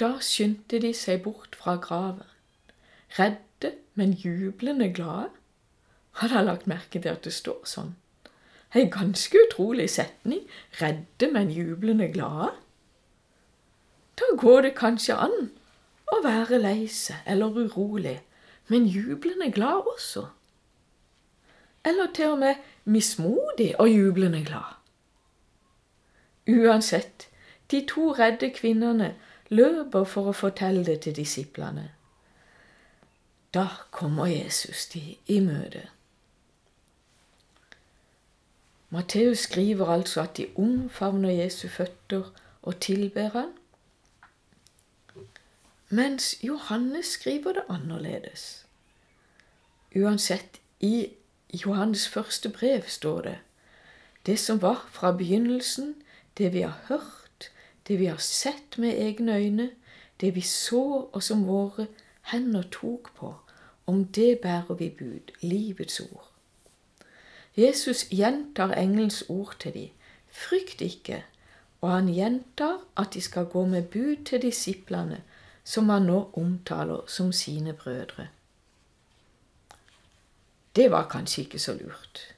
Da 0.00 0.18
skyndte 0.20 0.80
de 0.82 0.90
seg 0.94 1.22
bort 1.22 1.54
fra 1.54 1.76
graven, 1.76 2.26
redde, 3.18 3.74
men 3.94 4.12
jublende 4.12 4.92
glade. 4.92 5.30
Hadde 6.18 6.34
jeg 6.34 6.44
lagt 6.44 6.66
merke 6.66 7.00
til 7.00 7.08
at 7.08 7.24
det 7.24 7.32
står 7.34 7.62
sånn? 7.66 7.94
Ei 8.74 8.88
ganske 8.90 9.38
utrolig 9.38 9.86
setning, 9.90 10.40
redde, 10.80 11.30
men 11.30 11.50
jublende 11.54 12.08
glade. 12.10 12.50
Da 14.18 14.34
går 14.38 14.66
det 14.66 14.74
kanskje 14.78 15.14
an 15.14 15.50
å 16.10 16.20
være 16.26 16.58
lei 16.58 16.86
seg 16.90 17.22
eller 17.26 17.54
urolig, 17.54 18.18
men 18.66 18.86
jublende 18.90 19.52
glad 19.54 19.86
også. 19.94 20.26
Eller 21.86 22.10
til 22.14 22.34
og 22.34 22.38
med 22.42 22.66
mismodig 22.84 23.74
og 23.78 23.90
jublende 23.90 24.42
glad. 24.44 24.74
Uansett, 26.50 27.28
de 27.70 27.86
to 27.88 28.10
redde 28.12 28.50
kvinnene 28.50 29.14
løper 29.54 30.04
for 30.08 30.30
å 30.30 30.36
fortelle 30.36 30.84
det 30.86 31.00
til 31.06 31.16
disiplene. 31.16 31.88
Da 33.54 33.66
kommer 33.94 34.26
Jesus 34.26 34.88
de 34.90 35.16
i 35.30 35.38
møte. 35.40 35.86
Matteus 38.94 39.46
skriver 39.48 39.90
altså 39.90 40.22
at 40.22 40.36
de 40.36 40.46
omfavner 40.58 41.30
Jesu 41.30 41.68
føtter 41.68 42.30
og 42.62 42.80
tilber 42.80 43.30
han, 43.34 43.54
mens 45.88 46.34
Johannes 46.42 47.06
skriver 47.18 47.52
det 47.58 47.64
annerledes. 47.68 48.66
Uansett, 49.96 50.60
i 50.80 51.10
Johannes 51.54 52.08
første 52.08 52.48
brev 52.48 52.82
står 52.88 53.20
det 53.22 53.38
det 54.26 54.38
som 54.38 54.62
var 54.62 54.88
fra 54.92 55.12
begynnelsen, 55.12 55.94
det 56.38 56.52
vi 56.52 56.60
har 56.60 56.78
hørt, 56.88 57.23
det 57.88 57.98
vi 57.98 58.06
har 58.06 58.20
sett 58.22 58.78
med 58.78 58.98
egne 58.98 59.36
øyne, 59.36 59.70
det 60.20 60.34
vi 60.34 60.40
så 60.40 61.08
og 61.12 61.22
som 61.22 61.46
våre 61.46 61.86
hender 62.32 62.62
tok 62.72 63.10
på, 63.16 63.34
om 63.86 64.04
det 64.04 64.38
bærer 64.42 64.74
vi 64.74 64.88
bud, 64.90 65.34
livets 65.40 66.00
ord. 66.00 66.30
Jesus 67.56 68.08
gjentar 68.10 68.72
engelens 68.74 69.24
ord 69.28 69.56
til 69.60 69.74
dem. 69.74 69.88
Frykt 70.30 70.80
ikke. 70.80 71.24
Og 71.80 71.90
han 71.90 72.08
gjentar 72.08 72.80
at 72.96 73.14
de 73.14 73.20
skal 73.20 73.44
gå 73.46 73.66
med 73.66 73.82
bud 73.82 74.24
til 74.24 74.42
disiplene, 74.42 75.22
som 75.64 75.88
han 75.88 76.08
nå 76.08 76.30
omtaler 76.32 77.04
som 77.06 77.32
sine 77.32 77.72
brødre. 77.72 78.28
Det 80.76 80.90
var 80.90 81.08
kanskje 81.08 81.42
ikke 81.42 81.58
så 81.58 81.74
lurt. 81.78 82.34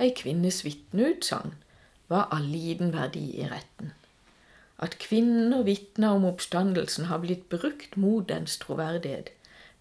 Ei 0.00 0.12
kvinnes 0.16 0.64
vitneutsagn 0.64 1.54
var 2.08 2.28
av 2.32 2.44
liten 2.44 2.92
verdi 2.92 3.24
i 3.40 3.48
retten. 3.48 3.92
At 4.78 4.98
kvinner 5.02 5.64
vitner 5.66 6.14
om 6.14 6.24
oppstandelsen 6.28 7.08
har 7.10 7.22
blitt 7.24 7.48
brukt 7.50 7.96
mot 7.96 8.28
dens 8.28 8.58
troverdighet, 8.62 9.32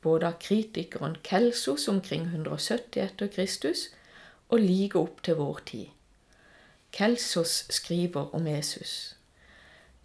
både 0.01 0.31
av 0.31 0.39
kritikeren 0.41 1.17
Kelsos 1.23 1.87
omkring 1.87 2.25
170 2.31 3.03
etter 3.03 3.29
Kristus 3.29 3.89
og 4.49 4.63
like 4.63 4.97
opp 4.97 5.21
til 5.23 5.37
vår 5.37 5.61
tid. 5.69 5.85
Kelsos 6.91 7.65
skriver 7.69 8.33
om 8.35 8.47
Jesus. 8.47 9.13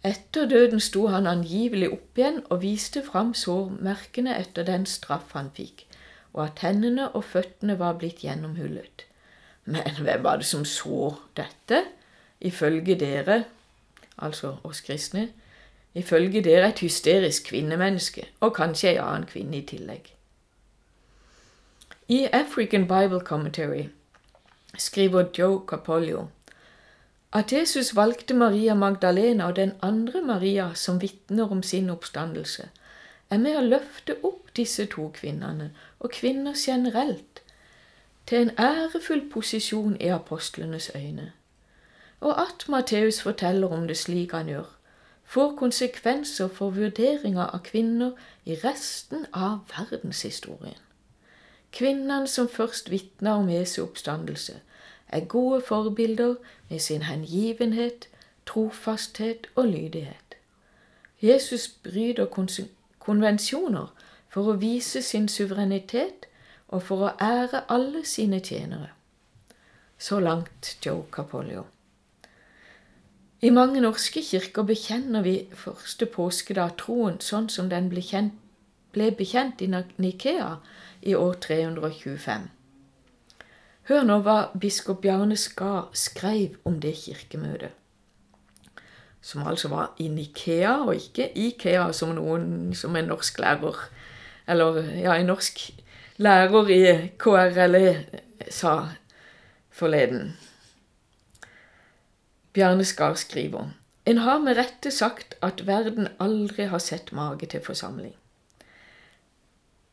Etter 0.03 0.45
døden 0.51 0.81
sto 0.83 1.07
han 1.07 1.29
angivelig 1.31 1.87
opp 1.95 2.19
igjen 2.19 2.41
og 2.51 2.61
viste 2.61 3.01
fram 3.05 3.31
sårmerkene 3.33 4.35
etter 4.35 4.67
den 4.67 4.85
straff 4.89 5.31
han 5.37 5.49
fikk, 5.55 5.85
og 6.35 6.43
at 6.49 6.63
hendene 6.65 7.07
og 7.15 7.23
føttene 7.31 7.77
var 7.79 7.95
blitt 8.01 8.25
gjennomhullet. 8.25 9.05
Men 9.63 10.01
hvem 10.03 10.25
var 10.25 10.41
det 10.41 10.49
som 10.49 10.65
så 10.67 11.13
dette? 11.39 11.85
Ifølge 12.43 12.97
dere, 12.99 13.45
altså 14.17 14.55
oss 14.63 14.81
kristne, 14.81 15.29
ifølge 15.93 16.43
dere 16.43 16.69
et 16.69 16.79
hysterisk 16.79 17.49
kvinnemenneske, 17.49 18.27
og 18.39 18.55
kanskje 18.55 18.89
ei 18.89 19.01
annen 19.01 19.27
kvinne 19.29 19.57
i 19.57 19.65
tillegg. 19.65 20.13
I 22.07 22.25
African 22.33 22.87
Bible 22.87 23.19
Commentary 23.19 23.89
skriver 24.77 25.25
Joe 25.37 25.61
Capoglio 25.67 26.27
at 27.33 27.53
Jesus 27.53 27.95
valgte 27.95 28.33
Maria 28.33 28.73
Magdalena 28.73 29.47
og 29.47 29.55
den 29.55 29.71
andre 29.81 30.21
Maria 30.21 30.73
som 30.73 31.01
vitner 31.01 31.51
om 31.51 31.63
sin 31.63 31.89
oppstandelse, 31.89 32.69
er 33.29 33.37
med 33.37 33.57
å 33.57 33.63
løfte 33.65 34.15
opp 34.23 34.51
disse 34.55 34.85
to 34.85 35.07
kvinnene, 35.15 35.71
og 35.99 36.11
kvinner 36.13 36.53
generelt, 36.53 37.41
til 38.27 38.37
en 38.41 38.51
ærefull 38.59 39.23
posisjon 39.31 39.97
i 39.99 40.11
apostlenes 40.13 40.91
øyne. 40.95 41.31
Og 42.23 42.37
at 42.41 42.69
Matteus 42.71 43.21
forteller 43.21 43.67
om 43.67 43.87
det 43.87 43.97
slik 43.99 44.31
han 44.31 44.47
gjør, 44.47 44.69
får 45.23 45.55
konsekvenser 45.59 46.47
for 46.47 46.71
vurderinger 46.71 47.49
av 47.49 47.65
kvinner 47.67 48.13
i 48.45 48.55
resten 48.63 49.25
av 49.33 49.65
verdenshistorien. 49.73 50.79
Kvinnene 51.73 52.29
som 52.31 52.47
først 52.47 52.91
vitna 52.93 53.35
om 53.41 53.49
Jesu 53.51 53.81
oppstandelse, 53.83 54.61
er 55.07 55.25
gode 55.25 55.61
forbilder 55.67 56.35
med 56.69 56.79
sin 56.79 57.01
hengivenhet, 57.01 58.07
trofasthet 58.45 59.47
og 59.55 59.67
lydighet. 59.67 60.37
Jesus 61.21 61.67
bryter 61.67 62.25
konvensjoner 62.99 63.91
for 64.29 64.47
å 64.47 64.57
vise 64.63 65.01
sin 65.01 65.27
suverenitet 65.27 66.27
og 66.67 66.87
for 66.87 67.07
å 67.07 67.13
ære 67.19 67.65
alle 67.69 68.05
sine 68.05 68.39
tjenere. 68.39 68.89
Så 69.97 70.19
langt 70.19 70.77
Joe 70.85 71.05
Capollio. 71.11 71.72
I 73.43 73.49
mange 73.51 73.81
norske 73.83 74.21
kirker 74.23 74.63
bekjenner 74.63 75.23
vi 75.25 75.33
første 75.51 76.05
påskedag 76.07 76.77
troen 76.79 77.17
sånn 77.19 77.49
som 77.51 77.67
den 77.67 77.89
ble, 77.91 77.99
kjent, 77.99 78.37
ble 78.95 79.09
bekjent 79.19 79.59
i 79.59 79.67
Nikea 79.67 80.45
i 81.03 81.15
år 81.19 81.33
325. 81.43 82.45
Hør 83.89 84.05
nå 84.07 84.15
hva 84.23 84.35
biskop 84.55 85.01
Bjarne 85.03 85.35
Skar 85.35 85.89
skrev 85.91 86.55
om 86.63 86.77
det 86.79 86.93
kirkemøtet. 87.01 87.75
Som 89.19 89.43
altså 89.43 89.73
var 89.73 89.91
i 89.99 90.07
Nikea, 90.07 90.77
og 90.87 90.95
ikke 90.95 91.27
Ikea, 91.35 91.89
som 91.91 92.15
noen 92.15 92.71
som 92.79 92.95
er 92.95 93.09
norsk 93.09 93.43
lærer 93.43 93.83
Eller 94.47 94.79
ja, 95.01 95.17
en 95.17 95.27
norsk 95.27 95.59
lærer 96.17 96.71
i 96.71 96.81
KRLE 97.19 97.93
sa 98.47 98.87
forleden. 99.71 100.31
Bjarne 102.53 102.85
Skar 102.85 103.13
skriver 103.13 103.71
En 104.05 104.17
har 104.17 104.39
med 104.39 104.57
rette 104.57 104.91
sagt 104.91 105.37
at 105.41 105.67
verden 105.67 106.07
aldri 106.19 106.67
har 106.69 106.79
sett 106.79 107.11
mage 107.11 107.47
til 107.49 107.63
forsamling. 107.65 108.13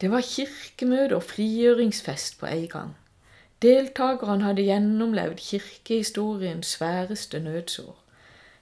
Det 0.00 0.11
var 0.11 0.21
kirkemøte 0.21 1.17
og 1.17 1.23
frigjøringsfest 1.23 2.38
på 2.40 2.47
en 2.47 2.69
gang. 2.69 2.93
Deltakerne 3.62 4.45
hadde 4.45 4.64
gjennomlevd 4.64 5.40
kirkehistoriens 5.45 6.67
sværeste 6.76 7.40
nødsår. 7.40 7.97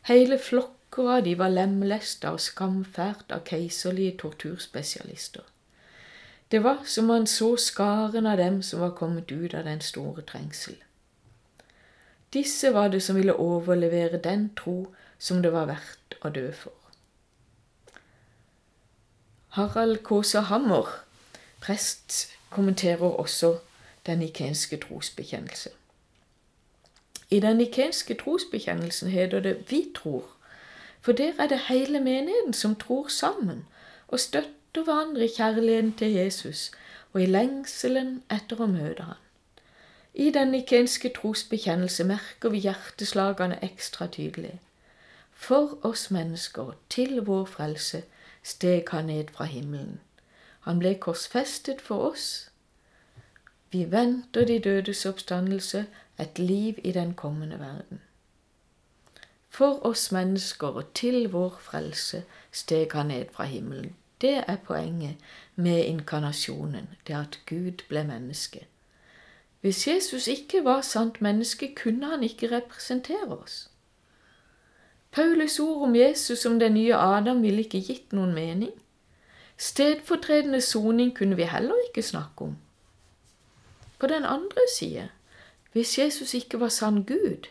Hele 0.07 0.39
flokker 0.39 1.11
av 1.17 1.23
de 1.27 1.35
var 1.39 1.55
lemlesta 1.55 2.33
og 2.35 2.43
skamfært 2.43 3.35
av 3.35 3.45
keiserlige 3.47 4.17
torturspesialister. 4.23 5.43
Det 6.51 6.63
var 6.65 6.83
som 6.87 7.11
man 7.11 7.27
så 7.27 7.57
skaren 7.57 8.27
av 8.27 8.39
dem 8.39 8.63
som 8.63 8.81
var 8.81 8.95
kommet 8.99 9.33
ut 9.33 9.55
av 9.55 9.65
den 9.65 9.81
store 9.81 10.23
trengsel. 10.23 10.79
Disse 12.33 12.75
var 12.75 12.89
det 12.89 13.03
som 13.03 13.17
ville 13.17 13.37
overlevere 13.37 14.19
den 14.19 14.51
tro 14.57 14.95
som 15.19 15.43
det 15.43 15.53
var 15.53 15.67
verdt 15.67 16.19
å 16.21 16.29
dø 16.29 16.51
for. 16.53 16.75
Harald 19.57 20.03
Kaasa 20.05 20.41
Hammer, 20.41 20.87
prest, 21.61 22.29
kommenterer 22.51 23.17
også 23.21 23.59
den 24.07 24.19
nikenske 24.19 24.77
trosbekjennelse. 24.77 25.71
I 27.31 27.41
den 27.41 27.57
nikenske 27.57 28.15
trosbekjennelsen 28.15 29.11
heter 29.11 29.41
det 29.41 29.71
'vi 29.71 29.93
tror', 29.97 30.37
for 31.01 31.13
der 31.13 31.33
er 31.39 31.47
det 31.47 31.59
hele 31.69 32.01
menigheten 32.01 32.53
som 32.53 32.77
tror 32.77 33.09
sammen 33.09 33.67
og 34.09 34.21
støtter 34.21 34.85
hverandre 34.85 35.25
i 35.25 35.35
kjærligheten 35.37 35.93
til 35.93 36.13
Jesus 36.13 36.71
og 37.13 37.23
i 37.23 37.27
lengselen 37.27 38.23
etter 38.31 38.61
å 38.61 38.67
møte 38.67 39.03
han. 39.03 39.17
I 40.19 40.31
den 40.31 40.49
nikenske 40.51 41.13
trosbekjennelse 41.15 42.05
merker 42.05 42.51
vi 42.51 42.59
hjerteslagene 42.59 43.59
ekstra 43.63 44.07
tydelig. 44.07 44.57
For 45.31 45.79
oss 45.87 46.11
mennesker, 46.11 46.73
til 46.91 47.21
vår 47.27 47.45
frelse, 47.47 48.01
steg 48.43 48.91
han 48.91 49.07
ned 49.07 49.29
fra 49.37 49.45
himmelen. 49.45 50.01
Han 50.67 50.81
ble 50.83 50.97
korsfestet 50.99 51.81
for 51.81 52.11
oss. 52.11 52.51
Vi 53.71 53.85
venter 53.93 54.45
de 54.45 54.59
dødes 54.59 55.07
oppstandelse, 55.07 55.85
et 56.19 56.39
liv 56.39 56.81
i 56.85 56.93
den 56.93 57.15
kommende 57.15 57.59
verden. 57.59 58.01
For 59.49 59.87
oss 59.87 60.11
mennesker 60.13 60.67
og 60.83 60.95
til 60.95 61.29
vår 61.31 61.61
frelse 61.63 62.25
steg 62.53 62.93
han 62.93 63.07
ned 63.15 63.31
fra 63.33 63.45
himmelen. 63.45 63.95
Det 64.21 64.43
er 64.47 64.57
poenget 64.57 65.15
med 65.55 65.85
inkarnasjonen, 65.85 66.89
det 67.07 67.15
at 67.15 67.39
Gud 67.47 67.87
ble 67.89 68.05
menneske. 68.05 68.67
Hvis 69.61 69.89
Jesus 69.89 70.29
ikke 70.29 70.65
var 70.65 70.81
sant 70.81 71.21
menneske, 71.21 71.75
kunne 71.75 72.07
han 72.07 72.23
ikke 72.23 72.51
representere 72.51 73.39
oss. 73.39 73.71
Paulus 75.11 75.59
ord 75.59 75.83
om 75.89 75.97
Jesus 75.97 76.39
som 76.39 76.59
den 76.59 76.75
nye 76.75 76.95
Adam 76.95 77.43
ville 77.43 77.65
ikke 77.65 77.81
gitt 77.83 78.13
noen 78.13 78.35
mening. 78.35 78.73
Stedfortredende 79.59 80.61
soning 80.61 81.17
kunne 81.17 81.37
vi 81.37 81.49
heller 81.51 81.75
ikke 81.89 82.03
snakke 82.03 82.45
om. 82.45 82.57
På 83.99 84.07
den 84.07 84.25
andre 84.25 84.69
side, 84.79 85.09
hvis 85.73 85.99
Jesus 85.99 86.35
ikke 86.35 86.61
var 86.61 86.69
sann 86.69 87.05
Gud, 87.05 87.49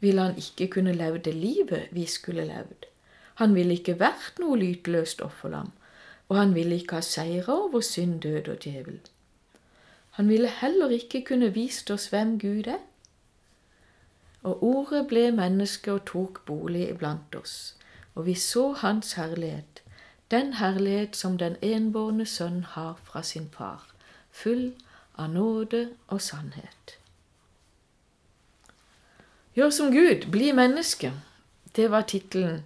ville 0.00 0.22
han 0.22 0.36
ikke 0.38 0.68
kunne 0.68 0.92
levd 0.92 1.24
det 1.24 1.34
livet 1.34 1.88
vi 1.90 2.06
skulle 2.06 2.44
levd. 2.44 2.86
Han 3.34 3.54
ville 3.54 3.74
ikke 3.74 3.98
vært 3.98 4.38
noe 4.38 4.58
lydløst 4.58 5.20
offerlam, 5.22 5.72
og 6.28 6.36
han 6.36 6.54
ville 6.54 6.78
ikke 6.78 7.00
ha 7.00 7.02
seira 7.02 7.54
over 7.54 7.80
synd, 7.80 8.20
død 8.20 8.48
og 8.48 8.62
djevel. 8.62 9.00
Han 10.18 10.28
ville 10.28 10.48
heller 10.48 10.88
ikke 10.88 11.24
kunne 11.24 11.54
vist 11.54 11.90
oss 11.90 12.08
hvem 12.10 12.38
Gud 12.40 12.66
er. 12.66 12.80
Og 14.42 14.64
ordet 14.64 15.04
ble 15.06 15.28
menneske 15.30 15.92
og 15.92 16.06
tok 16.10 16.40
bolig 16.46 16.88
iblant 16.90 17.34
oss, 17.38 17.76
og 18.14 18.26
vi 18.26 18.34
så 18.34 18.72
Hans 18.72 19.12
herlighet, 19.12 19.82
den 20.30 20.52
herlighet 20.58 21.16
som 21.16 21.36
den 21.38 21.54
enbårne 21.62 22.26
sønn 22.26 22.64
har 22.64 22.98
fra 23.04 23.22
sin 23.22 23.46
far, 23.50 23.86
full 24.30 24.72
av 25.14 25.30
nåde 25.30 25.84
og 26.08 26.20
sannhet. 26.20 26.98
Gjør 29.54 29.70
som 29.70 29.92
Gud, 29.94 30.26
bli 30.30 30.50
menneske. 30.52 31.12
Det 31.76 31.90
var 31.90 32.10
tittelen 32.10 32.64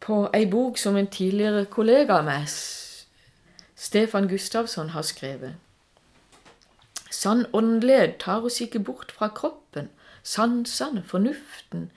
på 0.00 0.28
ei 0.34 0.46
bok 0.46 0.78
som 0.78 0.96
en 0.96 1.10
tidligere 1.10 1.64
kollega 1.64 2.22
av 2.22 2.24
meg, 2.30 2.48
Stefan 3.74 4.30
Gustavsson, 4.30 4.94
har 4.94 5.02
skrevet. 5.02 5.58
Sann 7.12 7.44
åndelighet 7.52 8.16
tar 8.24 8.46
oss 8.48 8.60
ikke 8.64 8.80
bort 8.80 9.12
fra 9.12 9.28
kroppen, 9.28 9.90
sansene, 10.22 11.02
fornuften 11.04 11.90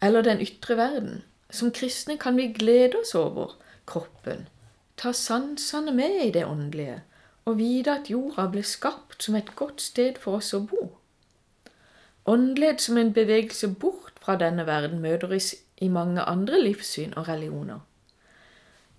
eller 0.00 0.22
den 0.22 0.40
ytre 0.40 0.76
verden. 0.76 1.22
Som 1.50 1.72
kristne 1.74 2.16
kan 2.16 2.36
vi 2.36 2.52
glede 2.54 3.00
oss 3.02 3.14
over 3.14 3.56
kroppen, 3.86 4.46
ta 4.96 5.12
sansene 5.12 5.92
med 5.92 6.26
i 6.26 6.30
det 6.30 6.44
åndelige 6.46 7.02
og 7.44 7.58
vite 7.58 7.90
at 7.90 8.10
jorda 8.10 8.46
ble 8.52 8.62
skapt 8.62 9.24
som 9.24 9.34
et 9.34 9.56
godt 9.56 9.82
sted 9.82 10.20
for 10.22 10.38
oss 10.38 10.52
å 10.54 10.60
bo. 10.70 10.92
Åndelighet 12.30 12.80
som 12.84 12.98
en 13.00 13.12
bevegelse 13.16 13.72
bort 13.74 14.20
fra 14.22 14.36
denne 14.38 14.66
verden 14.68 15.00
møter 15.02 15.34
oss 15.34 15.54
i 15.80 15.88
mange 15.88 16.22
andre 16.22 16.60
livssyn 16.62 17.16
og 17.16 17.28
religioner. 17.28 17.80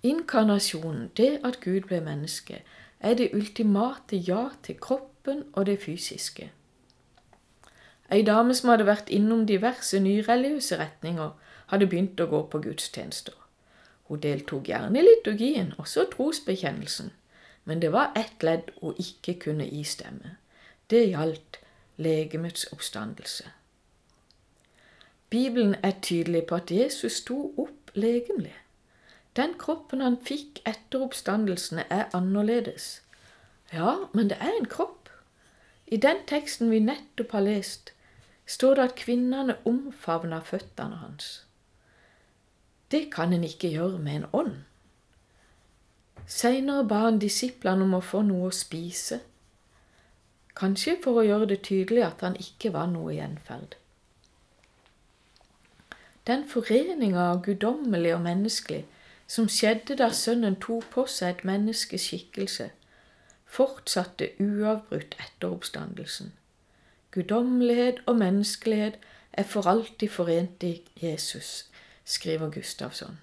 Inkarnasjonen, 0.02 1.10
det 1.16 1.38
at 1.46 1.60
Gud 1.62 1.86
ble 1.88 2.02
menneske, 2.04 2.60
er 3.02 3.14
det 3.18 3.30
ultimate 3.34 4.16
ja 4.16 4.48
til 4.62 4.78
kroppen 4.80 5.44
og 5.52 5.66
det 5.66 5.78
fysiske. 5.82 6.52
Ei 8.12 8.22
dame 8.22 8.54
som 8.54 8.70
hadde 8.70 8.86
vært 8.86 9.10
innom 9.10 9.46
diverse 9.48 10.00
nyreligiøse 10.00 10.78
retninger, 10.78 11.30
hadde 11.72 11.88
begynt 11.88 12.20
å 12.20 12.28
gå 12.28 12.42
på 12.52 12.60
gudstjenester. 12.62 13.34
Hun 14.08 14.20
deltok 14.20 14.68
gjerne 14.68 15.00
i 15.00 15.06
liturgien, 15.06 15.72
også 15.78 16.04
trosbekjennelsen, 16.12 17.10
men 17.64 17.82
det 17.82 17.92
var 17.92 18.12
ett 18.18 18.44
ledd 18.44 18.70
hun 18.82 18.98
ikke 19.00 19.38
kunne 19.46 19.66
istemme. 19.66 20.36
Det 20.90 21.06
gjaldt 21.08 21.58
legemets 21.96 22.66
oppstandelse. 22.72 23.48
Bibelen 25.30 25.74
er 25.82 25.94
tydelig 26.02 26.44
på 26.44 26.60
at 26.60 26.70
Jesus 26.70 27.22
sto 27.22 27.54
opp 27.56 27.94
legemlig. 27.94 28.52
Den 29.36 29.54
kroppen 29.58 30.00
han 30.04 30.18
fikk 30.20 30.60
etter 30.68 31.06
oppstandelsen, 31.06 31.80
er 31.88 32.10
annerledes. 32.12 33.00
Ja, 33.72 34.08
men 34.12 34.28
det 34.28 34.36
er 34.40 34.52
en 34.58 34.68
kropp. 34.68 35.08
I 35.86 35.96
den 35.96 36.20
teksten 36.28 36.70
vi 36.70 36.80
nettopp 36.80 37.32
har 37.32 37.46
lest, 37.46 37.92
står 38.46 38.76
det 38.76 38.84
at 38.84 38.98
kvinnene 39.00 39.56
omfavna 39.68 40.42
føttene 40.44 41.00
hans. 41.00 41.32
Det 42.92 43.06
kan 43.12 43.32
en 43.32 43.44
ikke 43.44 43.72
gjøre 43.72 43.98
med 43.98 44.20
en 44.20 44.28
ånd. 44.32 44.56
Seinere 46.28 46.84
ba 46.88 47.06
han 47.06 47.20
disiplene 47.20 47.86
om 47.86 47.96
å 47.96 48.04
få 48.04 48.20
noe 48.28 48.50
å 48.50 48.56
spise, 48.56 49.22
kanskje 50.56 50.98
for 51.02 51.20
å 51.20 51.24
gjøre 51.26 51.48
det 51.54 51.62
tydelig 51.64 52.04
at 52.04 52.20
han 52.24 52.36
ikke 52.36 52.74
var 52.74 52.90
noe 52.92 53.14
gjenferd. 53.16 53.78
Den 56.28 56.44
foreninga 56.48 57.30
av 57.32 57.40
guddommelig 57.46 58.12
og 58.14 58.26
menneskelig 58.28 58.84
som 59.32 59.48
skjedde 59.48 59.96
da 59.96 60.10
Sønnen 60.12 60.58
tok 60.60 60.90
på 60.92 61.06
seg 61.08 61.30
et 61.30 61.44
menneskes 61.48 62.04
skikkelse, 62.10 62.66
fortsatte 63.48 64.28
uavbrutt 64.40 65.16
etter 65.16 65.48
oppstandelsen. 65.48 66.34
Guddommelighet 67.16 68.02
og 68.06 68.18
menneskelighet 68.20 68.98
er 69.32 69.48
for 69.48 69.68
alltid 69.68 70.08
forent 70.08 70.62
i 70.68 70.82
Jesus, 71.00 71.70
skriver 72.04 72.52
Gustavsson. 72.52 73.16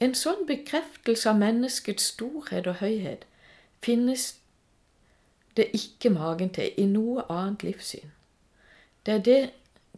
En 0.00 0.16
sånn 0.16 0.46
bekreftelse 0.48 1.28
av 1.28 1.40
menneskets 1.44 2.08
storhet 2.14 2.66
og 2.66 2.80
høyhet 2.80 3.28
finnes 3.84 4.26
det 5.56 5.68
ikke 5.76 6.16
magen 6.16 6.48
til 6.56 6.72
i 6.80 6.88
noe 6.88 7.28
annet 7.28 7.68
livssyn. 7.68 8.16
Det 9.04 9.20
er 9.20 9.24
det 9.28 9.40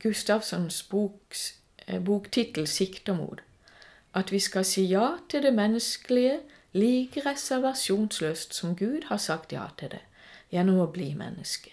Gustavssons 0.02 0.82
boks, 0.90 1.52
eh, 1.86 2.02
boktittel 2.02 2.66
sikter 2.66 3.14
mot 3.14 3.42
at 4.14 4.32
vi 4.32 4.38
skal 4.38 4.64
si 4.64 4.84
ja 4.86 5.16
til 5.28 5.42
det 5.42 5.54
menneskelige 5.54 6.38
like 6.72 7.22
reservasjonsløst 7.26 8.54
som 8.54 8.76
Gud 8.76 9.06
har 9.06 9.16
sagt 9.16 9.52
ja 9.52 9.66
til 9.78 9.90
det, 9.90 10.02
gjennom 10.50 10.80
å 10.80 10.90
bli 10.90 11.12
menneske. 11.18 11.70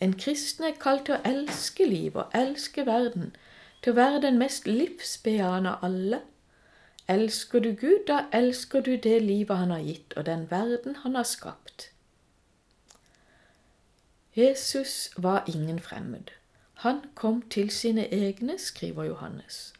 En 0.00 0.14
kristen 0.18 0.64
er 0.64 0.78
kalt 0.80 1.04
til 1.06 1.18
å 1.18 1.24
elske 1.28 1.86
livet 1.86 2.22
og 2.24 2.34
elske 2.34 2.86
verden, 2.86 3.34
til 3.82 3.92
å 3.92 3.98
være 4.00 4.22
den 4.22 4.38
mest 4.38 4.66
livsbejaende 4.66 5.76
av 5.76 5.84
alle. 5.84 6.20
Elsker 7.08 7.60
du 7.60 7.72
Gud, 7.74 8.06
da 8.08 8.24
elsker 8.32 8.80
du 8.86 8.96
det 8.96 9.18
livet 9.22 9.56
han 9.56 9.70
har 9.74 9.82
gitt, 9.84 10.14
og 10.16 10.26
den 10.26 10.46
verden 10.50 10.96
han 11.02 11.18
har 11.18 11.26
skapt. 11.26 11.90
Jesus 14.36 15.10
var 15.16 15.44
ingen 15.46 15.80
fremmed. 15.80 16.30
Han 16.86 17.00
kom 17.14 17.42
til 17.42 17.70
sine 17.70 18.06
egne, 18.14 18.58
skriver 18.58 19.04
Johannes. 19.04 19.72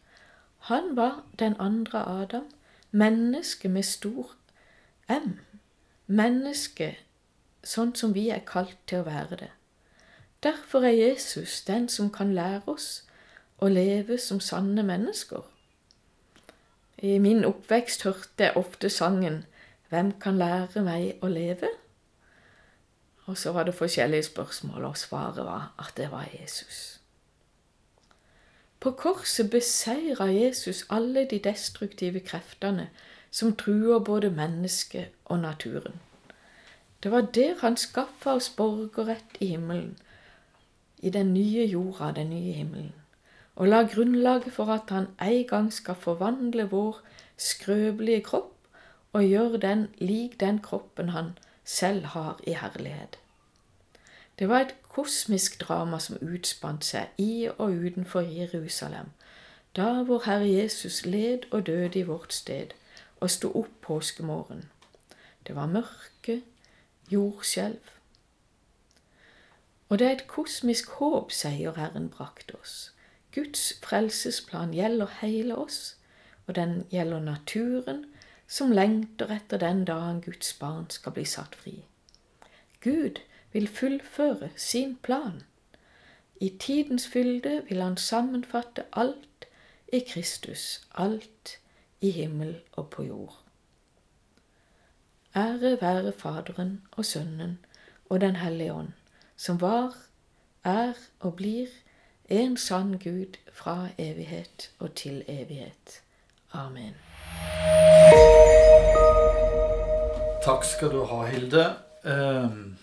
Han 0.71 0.97
var 0.97 1.25
den 1.39 1.57
andre 1.59 2.07
Adam, 2.07 2.45
menneske 2.91 3.69
med 3.69 3.83
stor 3.83 4.37
M. 5.09 5.41
Menneske 6.07 6.93
sånn 7.67 7.91
som 7.99 8.13
vi 8.15 8.29
er 8.31 8.45
kalt 8.47 8.77
til 8.87 9.03
å 9.03 9.09
være 9.09 9.39
det. 9.41 9.49
Derfor 10.47 10.87
er 10.87 10.95
Jesus 10.95 11.65
den 11.67 11.89
som 11.91 12.13
kan 12.15 12.31
lære 12.39 12.63
oss 12.71 13.03
å 13.59 13.67
leve 13.67 14.15
som 14.23 14.39
sanne 14.39 14.87
mennesker. 14.87 15.43
I 17.03 17.19
min 17.19 17.43
oppvekst 17.45 18.07
hørte 18.07 18.47
jeg 18.47 18.57
ofte 18.63 18.95
sangen 18.95 19.43
Hvem 19.91 20.15
kan 20.23 20.39
lære 20.39 20.87
meg 20.87 21.19
å 21.19 21.35
leve? 21.35 21.67
Og 23.27 23.35
så 23.35 23.51
var 23.51 23.67
det 23.67 23.75
forskjellige 23.75 24.31
spørsmål, 24.31 24.85
og 24.85 24.97
svaret 24.97 25.43
var 25.43 25.73
at 25.83 25.97
det 25.99 26.13
var 26.15 26.31
Jesus. 26.31 27.00
På 28.81 28.91
korset 28.91 29.51
beseira 29.51 30.25
Jesus 30.25 30.87
alle 30.91 31.27
de 31.31 31.39
destruktive 31.39 32.21
kreftene 32.21 32.89
som 33.31 33.57
truer 33.57 33.99
både 33.99 34.31
mennesket 34.31 35.09
og 35.25 35.39
naturen. 35.39 36.01
Det 37.03 37.11
var 37.11 37.21
der 37.21 37.55
han 37.61 37.77
skaffa 37.77 38.35
oss 38.35 38.51
borgerrett 38.51 39.37
i 39.41 39.47
himmelen, 39.47 39.99
i 40.99 41.11
den 41.11 41.35
nye 41.35 41.65
jorda, 41.67 42.13
den 42.17 42.31
nye 42.31 42.53
himmelen, 42.53 42.93
og 43.57 43.69
la 43.69 43.83
grunnlaget 43.83 44.53
for 44.53 44.73
at 44.73 44.91
han 44.91 45.07
en 45.23 45.47
gang 45.49 45.73
skal 45.73 45.95
forvandle 45.95 46.69
vår 46.69 47.01
skrøpelige 47.37 48.21
kropp 48.21 48.57
og 49.13 49.25
gjøre 49.25 49.61
den 49.61 49.89
lik 49.99 50.41
den 50.41 50.59
kroppen 50.59 51.09
han 51.09 51.33
selv 51.65 52.05
har 52.05 52.41
i 52.47 52.53
herlighet. 52.53 53.19
Det 54.41 54.49
var 54.49 54.61
et 54.61 54.75
kosmisk 54.89 55.61
drama 55.61 55.99
som 56.01 56.17
utspant 56.25 56.85
seg 56.85 57.19
i 57.21 57.49
og 57.51 57.75
utenfor 57.77 58.25
Jerusalem, 58.25 59.11
da 59.77 60.01
vår 60.09 60.23
Herre 60.25 60.49
Jesus 60.49 61.03
led 61.05 61.45
og 61.51 61.67
døde 61.67 62.01
i 62.01 62.07
vårt 62.09 62.33
sted 62.33 62.73
og 63.21 63.31
sto 63.31 63.51
opp 63.53 63.75
påskemorgen. 63.85 64.65
Det 65.47 65.57
var 65.57 65.69
mørke, 65.69 66.41
jordskjelv. 67.13 67.93
Og 69.89 69.99
det 69.99 70.07
er 70.07 70.17
et 70.17 70.27
kosmisk 70.27 70.89
håp, 71.03 71.33
sier 71.37 71.77
Herren 71.77 72.09
brakte 72.09 72.57
oss. 72.63 72.95
Guds 73.35 73.75
frelsesplan 73.85 74.73
gjelder 74.73 75.19
hele 75.21 75.57
oss, 75.57 75.97
og 76.47 76.55
den 76.57 76.87
gjelder 76.91 77.21
naturen, 77.21 78.07
som 78.49 78.73
lengter 78.73 79.29
etter 79.37 79.61
den 79.61 79.85
dagen 79.85 80.25
Guds 80.25 80.55
barn 80.57 80.89
skal 80.91 81.13
bli 81.13 81.29
satt 81.29 81.55
fri. 81.55 81.83
Gud 82.81 83.21
vil 83.53 83.69
fullføre 83.69 84.51
sin 84.57 84.97
plan. 85.03 85.43
I 86.41 86.49
tidens 86.61 87.09
fylde 87.09 87.63
vil 87.69 87.83
han 87.83 87.97
sammenfatte 87.97 88.85
alt 88.93 89.47
i 89.93 89.99
Kristus, 90.09 90.81
alt 90.95 91.59
i 92.01 92.11
himmel 92.11 92.61
og 92.73 92.91
på 92.91 93.03
jord. 93.03 93.39
Ære 95.37 95.79
være 95.81 96.13
Faderen 96.13 96.83
og 96.91 97.05
Sønnen 97.05 97.59
og 98.09 98.21
Den 98.21 98.37
hellige 98.37 98.73
ånd, 98.73 98.93
som 99.37 99.61
var, 99.61 99.97
er 100.65 100.93
og 101.21 101.37
blir 101.37 101.67
en 102.29 102.57
sann 102.57 102.99
Gud 102.99 103.37
fra 103.53 103.89
evighet 103.99 104.71
og 104.79 104.95
til 104.95 105.25
evighet. 105.29 106.03
Amen. 106.53 106.95
Takk 110.45 110.65
skal 110.65 110.91
du 110.91 111.05
ha, 111.05 111.27
Hilde. 111.27 111.75
Um 112.05 112.77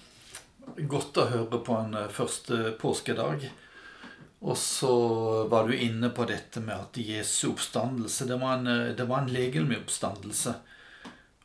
godt 0.75 1.17
å 1.21 1.29
høre 1.31 1.61
på 1.63 1.77
en 1.79 1.95
eh, 1.97 2.11
første 2.13 2.73
påskedag. 2.81 3.47
Og 4.39 4.57
så 4.57 4.93
var 5.49 5.67
du 5.67 5.73
inne 5.73 6.11
på 6.13 6.27
dette 6.29 6.61
med 6.61 6.75
at 6.77 6.97
Jesu 7.01 7.49
oppstandelse 7.53 8.27
det 8.29 8.37
var 8.41 8.59
en, 8.59 8.67
eh, 8.67 8.95
det 8.97 9.07
var 9.09 9.23
en 9.23 9.33
legemlig 9.33 9.79
oppstandelse. 9.81 10.55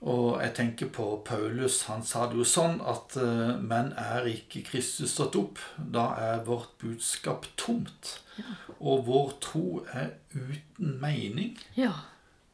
Og 0.02 0.40
jeg 0.42 0.54
tenker 0.58 0.88
på 0.90 1.04
Paulus. 1.24 1.84
Han 1.86 2.02
sa 2.02 2.26
det 2.26 2.34
jo 2.34 2.46
sånn 2.48 2.80
at 2.90 3.14
uh, 3.22 3.54
men 3.62 3.92
er 3.94 4.26
ikke 4.26 4.64
Kristus 4.66 5.12
stått 5.14 5.36
opp, 5.38 5.60
da 5.78 6.08
er 6.18 6.42
vårt 6.42 6.72
budskap 6.82 7.46
tomt. 7.54 8.16
Ja. 8.34 8.56
Og 8.80 9.04
vår 9.06 9.30
tro 9.44 9.66
er 9.94 10.16
uten 10.34 10.96
mening. 10.98 11.54
Ja. 11.78 11.92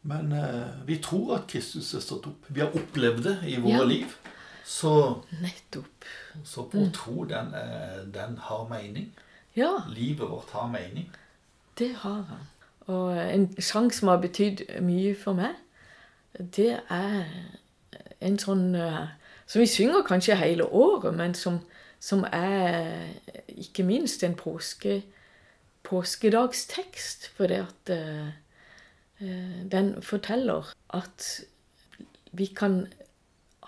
Men 0.09 0.33
eh, 0.33 0.69
vi 0.85 0.99
tror 1.03 1.39
at 1.39 1.49
Kristus 1.51 1.95
er 1.97 2.05
stått 2.05 2.29
opp. 2.29 2.47
Vi 2.53 2.61
har 2.61 2.77
opplevd 2.77 3.25
det 3.25 3.37
i 3.49 3.57
våre 3.61 3.81
ja. 3.81 3.89
liv. 3.97 4.19
Så, 4.69 5.23
Nettopp. 5.41 6.05
Så 6.45 6.63
vår 6.73 6.91
to, 6.95 7.25
den, 7.25 7.55
den, 8.15 8.39
har 8.39 8.69
mening. 8.69 9.15
Ja. 9.57 9.71
Livet 9.89 10.29
vårt 10.29 10.51
har 10.51 10.69
mening. 10.69 11.09
Det 11.79 11.95
har 11.95 12.23
han. 12.23 12.45
Og 12.87 13.35
en 13.35 13.63
sang 13.63 13.89
som 13.95 14.09
har 14.09 14.21
betydd 14.21 14.67
mye 14.85 15.15
for 15.17 15.39
meg, 15.39 15.57
det 16.39 16.83
er 16.93 17.25
en 18.21 18.37
sånn 18.39 18.75
eh, 18.77 19.07
Som 19.49 19.63
vi 19.65 19.67
synger 19.73 20.05
kanskje 20.05 20.37
hele 20.37 20.67
året, 20.77 21.15
men 21.17 21.33
som, 21.35 21.63
som 22.01 22.27
er 22.29 23.09
ikke 23.49 23.87
minst 23.89 24.21
en 24.23 24.35
påske, 24.37 24.99
påskedagstekst. 25.89 27.31
For 27.33 27.49
det 27.49 27.63
at 27.65 27.93
den 29.73 29.95
forteller 30.05 30.69
at 30.93 31.31
vi 32.37 32.51
kan 32.53 32.83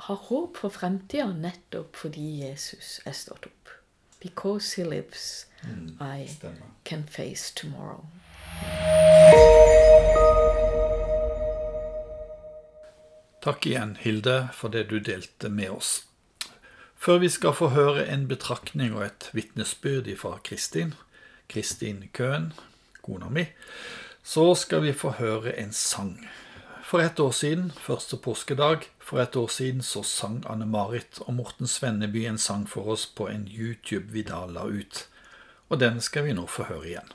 har 0.01 0.17
håp 0.17 0.57
for 0.57 0.73
fremtida 0.73 1.29
nettopp 1.37 1.97
fordi 2.03 2.27
Jesus 2.41 3.01
er 3.05 3.13
stått 3.17 3.47
opp. 3.51 3.73
Because 4.21 4.77
he 4.77 4.85
lives, 4.85 5.47
mm, 5.65 5.97
I 6.01 6.27
stemmer. 6.29 6.73
can 6.85 7.07
face 7.07 7.53
tomorrow. 7.55 8.05
Takk 13.41 13.67
igjen, 13.67 13.97
Hilde, 14.01 14.49
for 14.53 14.69
det 14.69 14.89
du 14.91 14.99
delte 15.01 15.49
med 15.49 15.71
oss. 15.71 15.93
Før 17.01 17.19
vi 17.23 17.31
skal 17.33 17.55
få 17.57 17.71
høre 17.73 18.05
en 18.13 18.27
betraktning 18.29 18.93
og 18.93 19.07
et 19.07 19.31
vitnesbyrd 19.33 20.11
fra 20.21 20.37
Kristin, 20.45 20.93
Kristin 21.49 22.11
Køhn, 22.13 22.53
kona 23.01 23.31
mi, 23.33 23.47
så 24.23 24.53
skal 24.55 24.85
vi 24.85 24.93
få 24.93 25.15
høre 25.17 25.57
en 25.57 25.73
sang. 25.73 26.19
For 26.85 27.01
et 27.01 27.21
år 27.21 27.31
siden, 27.33 27.73
første 27.73 28.17
påskedag, 28.17 28.85
for 29.11 29.18
et 29.18 29.37
år 29.37 29.49
siden 29.51 29.83
så 29.83 30.05
sang 30.07 30.44
Anne-Marit 30.46 31.18
og 31.27 31.35
Morten 31.35 31.66
Svenneby 31.66 32.29
en 32.31 32.38
sang 32.38 32.68
for 32.70 32.92
oss 32.94 33.09
på 33.11 33.27
en 33.27 33.49
YouTube 33.51 34.12
vi 34.14 34.23
da 34.23 34.44
la 34.46 34.68
ut. 34.70 35.09
Og 35.68 35.81
den 35.83 35.99
skal 36.01 36.29
vi 36.29 36.35
nå 36.38 36.46
få 36.46 36.68
høre 36.68 36.87
igjen. 36.92 37.11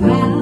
found 0.00 0.33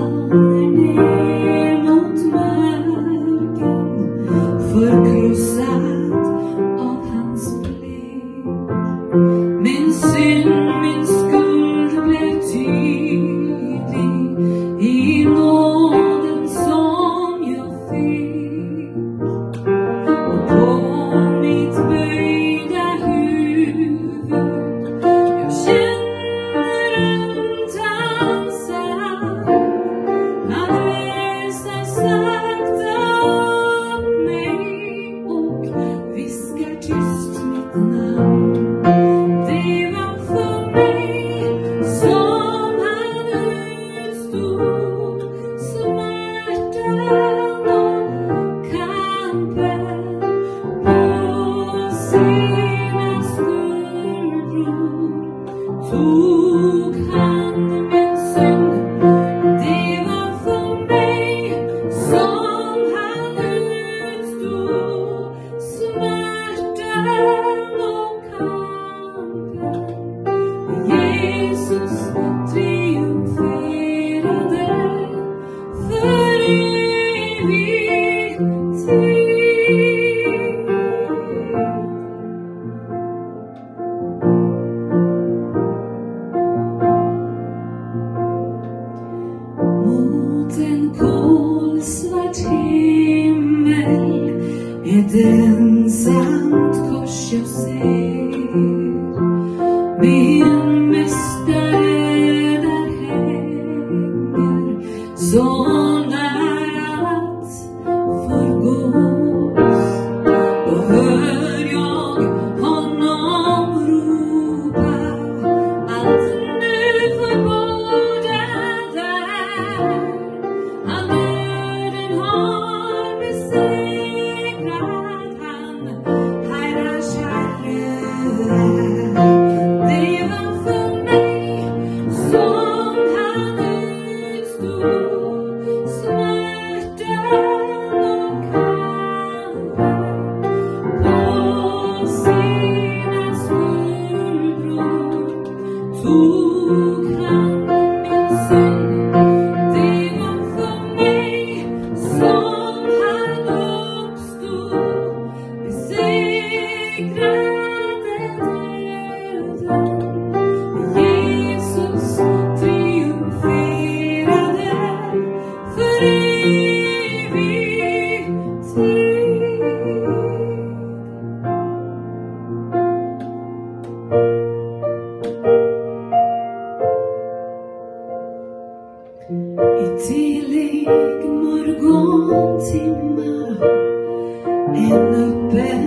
en 184.76 185.14
öppen 185.14 185.82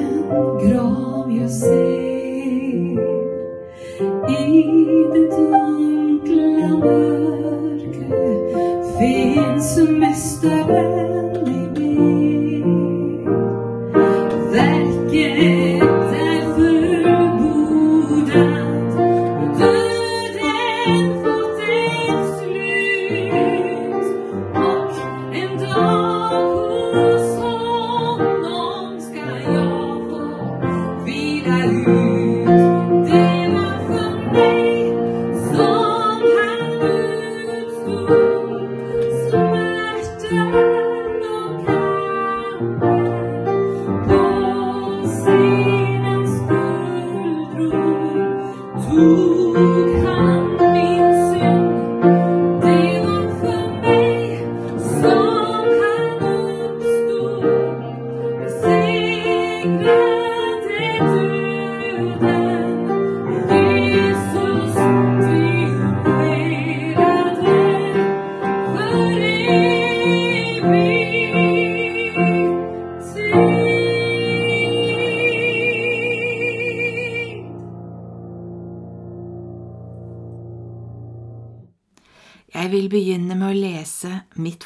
grav 0.68 1.32
jag 1.42 1.52
ser. 1.52 1.76
I 4.30 4.64
det 5.14 5.30
dunkla 5.30 6.68
mörkret 6.78 8.52
finns 9.00 9.90
Mästaren 9.90 11.15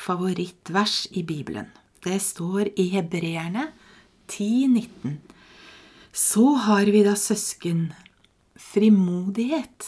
favorittvers 0.10 1.08
i 1.12 1.24
Bibelen. 1.24 1.70
Det 2.04 2.18
står 2.24 2.72
i 2.80 2.90
Hebreerne 2.96 3.68
10,19. 4.28 5.20
Så 6.14 6.46
har 6.66 6.90
vi 6.90 7.04
da, 7.06 7.14
søsken, 7.16 7.92
frimodighet 8.58 9.86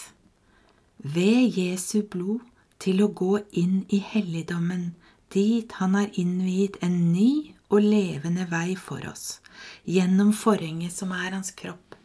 ved 1.02 1.58
Jesu 1.58 2.04
blod 2.06 2.46
til 2.82 3.02
å 3.02 3.10
gå 3.14 3.40
inn 3.58 3.82
i 3.90 4.02
helligdommen, 4.12 4.92
dit 5.34 5.72
Han 5.80 5.96
har 5.96 6.12
innviet 6.20 6.78
en 6.84 7.14
ny 7.14 7.56
og 7.72 7.82
levende 7.82 8.46
vei 8.52 8.76
for 8.76 9.02
oss, 9.08 9.40
gjennom 9.88 10.34
forhenget 10.36 10.94
som 10.94 11.14
er 11.16 11.32
Hans 11.32 11.54
kropp. 11.56 11.96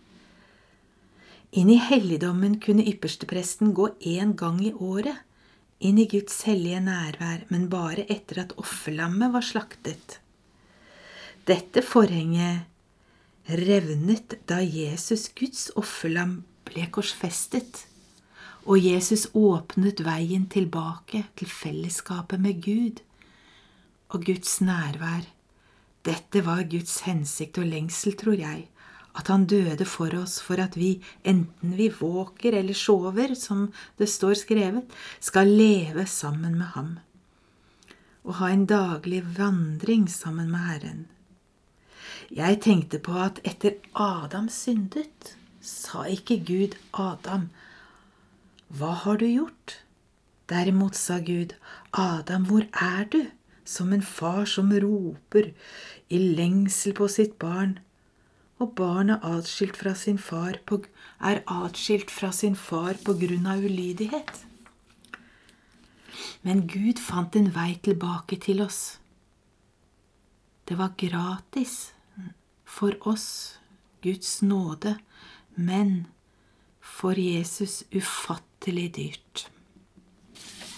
Inn 1.57 1.70
i 1.72 1.81
helligdommen 1.81 2.61
kunne 2.62 2.87
ypperstepresten 2.87 3.74
gå 3.74 3.90
én 4.00 4.37
gang 4.38 4.61
i 4.64 4.72
året, 4.72 5.16
inn 5.85 5.99
i 6.01 6.07
Guds 6.09 6.43
hellige 6.49 6.81
nærvær, 6.85 7.45
men 7.53 7.69
bare 7.73 8.07
etter 8.12 8.43
at 8.45 8.55
offerlammet 8.61 9.33
var 9.35 9.45
slaktet. 9.45 10.21
Dette 11.47 11.83
forhenget 11.85 12.65
revnet 13.47 14.39
da 14.49 14.59
Jesus, 14.65 15.29
Guds 15.37 15.69
offerlam, 15.79 16.41
ble 16.67 16.89
korsfestet, 16.91 17.85
og 18.67 18.83
Jesus 18.83 19.29
åpnet 19.39 20.03
veien 20.03 20.49
tilbake 20.51 21.23
til 21.39 21.51
fellesskapet 21.51 22.43
med 22.43 22.59
Gud 22.65 23.03
og 24.11 24.25
Guds 24.27 24.59
nærvær. 24.65 25.29
Dette 26.07 26.43
var 26.47 26.65
Guds 26.71 27.05
hensikt 27.07 27.61
og 27.62 27.69
lengsel, 27.71 28.17
tror 28.19 28.35
jeg, 28.39 28.67
at 29.16 29.31
han 29.33 29.46
døde 29.48 29.87
for 29.88 30.12
oss 30.20 30.38
for 30.44 30.61
at 30.61 30.76
vi, 30.76 30.96
enten 31.24 31.76
vi 31.79 31.88
våker 31.88 32.59
eller 32.61 32.76
sover, 32.76 33.35
som 33.35 33.70
det 33.98 34.11
står 34.12 34.37
skrevet, 34.42 34.85
skal 35.20 35.48
leve 35.48 36.07
sammen 36.07 36.59
med 36.59 36.72
ham 36.76 36.96
og 38.26 38.40
ha 38.40 38.50
en 38.50 38.66
daglig 38.66 39.22
vandring 39.37 40.09
sammen 40.11 40.50
med 40.50 40.64
Herren. 40.66 41.02
Jeg 42.35 42.59
tenkte 42.64 42.98
på 42.98 43.14
at 43.22 43.38
etter 43.46 43.79
Adam 43.94 44.48
syndet, 44.50 45.37
sa 45.62 46.05
ikke 46.11 46.40
Gud 46.46 46.74
Adam, 46.92 47.48
hva 48.66 48.92
har 49.05 49.22
du 49.22 49.29
gjort? 49.29 49.79
Derimot 50.50 50.98
sa 50.98 51.20
Gud, 51.22 51.55
Adam, 51.94 52.46
hvor 52.50 52.66
er 52.83 53.07
du? 53.11 53.22
Som 53.66 53.92
en 53.94 54.02
far 54.02 54.44
som 54.46 54.70
roper 54.70 55.52
i 56.11 56.18
lengsel 56.18 56.94
på 56.94 57.09
sitt 57.11 57.35
barn, 57.38 57.79
og 58.59 58.73
barnet 58.79 59.25
atskilt 59.27 59.77
fra 59.77 59.92
sin 59.95 60.19
far 60.19 60.61
på, 60.66 60.81
er 61.21 61.42
atskilt 61.47 62.11
fra 62.11 62.33
sin 62.33 62.57
far 62.57 62.97
på 63.05 63.16
grunn 63.21 63.49
av 63.51 63.64
ulydighet. 63.64 64.45
Men 66.47 66.64
Gud 66.71 67.01
fant 67.03 67.37
en 67.37 67.51
vei 67.53 67.75
tilbake 67.85 68.38
til 68.40 68.62
oss. 68.64 68.99
Det 70.66 70.79
var 70.79 70.97
gratis 70.99 71.92
for 72.64 72.97
oss, 73.07 73.59
Guds 74.03 74.40
nåde, 74.42 74.97
men 75.55 76.07
for 76.81 77.19
Jesus 77.19 77.83
ufattelig 77.95 78.88
dyrt. 78.97 79.47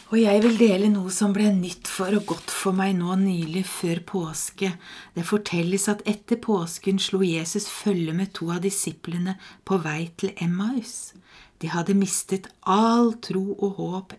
Og 0.08 0.16
jeg 0.16 0.40
vil 0.40 0.54
dele 0.56 0.88
noe 0.88 1.10
som 1.12 1.34
ble 1.36 1.50
nytt 1.52 1.88
for 1.92 2.14
og 2.16 2.30
godt 2.30 2.52
for 2.54 2.72
meg 2.72 2.94
nå 2.96 3.12
nylig 3.20 3.66
før 3.68 3.98
påske. 4.08 4.70
Det 5.12 5.24
fortelles 5.28 5.84
at 5.92 6.00
etter 6.08 6.40
påsken 6.40 6.96
slo 6.96 7.20
Jesus 7.20 7.66
følge 7.68 8.14
med 8.16 8.32
to 8.38 8.48
av 8.54 8.62
disiplene 8.64 9.36
på 9.68 9.76
vei 9.84 10.06
til 10.16 10.32
Emmaus. 10.40 11.12
De 11.60 11.68
hadde 11.68 11.98
mistet 11.98 12.48
all 12.64 13.18
tro 13.20 13.44
og 13.58 13.82
håp 13.82 14.16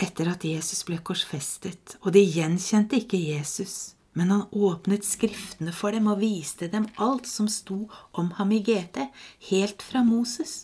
etter 0.00 0.32
at 0.32 0.48
Jesus 0.48 0.86
ble 0.88 0.96
korsfestet, 1.04 1.98
og 2.00 2.16
de 2.16 2.24
gjenkjente 2.24 2.96
ikke 3.04 3.20
Jesus. 3.20 3.92
Men 4.16 4.32
han 4.32 4.48
åpnet 4.56 5.04
skriftene 5.04 5.72
for 5.76 5.92
dem 5.92 6.08
og 6.08 6.24
viste 6.24 6.72
dem 6.72 6.88
alt 6.96 7.28
som 7.28 7.44
sto 7.44 7.84
om 8.16 8.32
ham 8.40 8.56
i 8.56 8.64
GT, 8.64 9.04
helt 9.52 9.84
fra 9.84 10.00
Moses. 10.00 10.62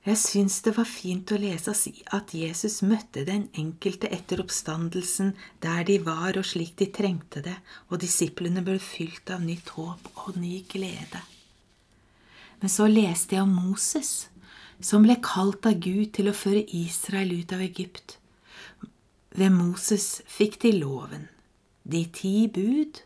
Jeg 0.00 0.16
syns 0.16 0.62
det 0.64 0.72
var 0.78 0.88
fint 0.88 1.28
å 1.28 1.36
lese 1.36 1.74
at 2.16 2.32
Jesus 2.32 2.78
møtte 2.88 3.26
den 3.28 3.50
enkelte 3.52 4.08
etter 4.08 4.40
oppstandelsen 4.40 5.34
der 5.60 5.82
de 5.84 5.98
var 6.06 6.38
og 6.40 6.46
slik 6.48 6.72
de 6.80 6.86
trengte 6.88 7.42
det, 7.44 7.58
og 7.92 8.00
disiplene 8.00 8.62
ble 8.64 8.78
fylt 8.80 9.28
av 9.34 9.44
nytt 9.44 9.74
håp 9.76 10.08
og 10.24 10.38
ny 10.40 10.62
glede. 10.72 11.20
Men 12.62 12.72
så 12.72 12.86
leste 12.88 13.36
jeg 13.36 13.44
om 13.44 13.52
Moses, 13.52 14.30
som 14.80 15.04
ble 15.04 15.18
kalt 15.20 15.68
av 15.68 15.76
Gud 15.84 16.14
til 16.16 16.30
å 16.30 16.36
føre 16.36 16.64
Israel 16.64 17.34
ut 17.36 17.52
av 17.52 17.60
Egypt. 17.64 18.16
Ved 19.36 19.52
Moses 19.52 20.22
fikk 20.24 20.62
de 20.64 20.72
loven, 20.78 21.28
de 21.84 22.06
ti 22.08 22.48
bud, 22.48 23.02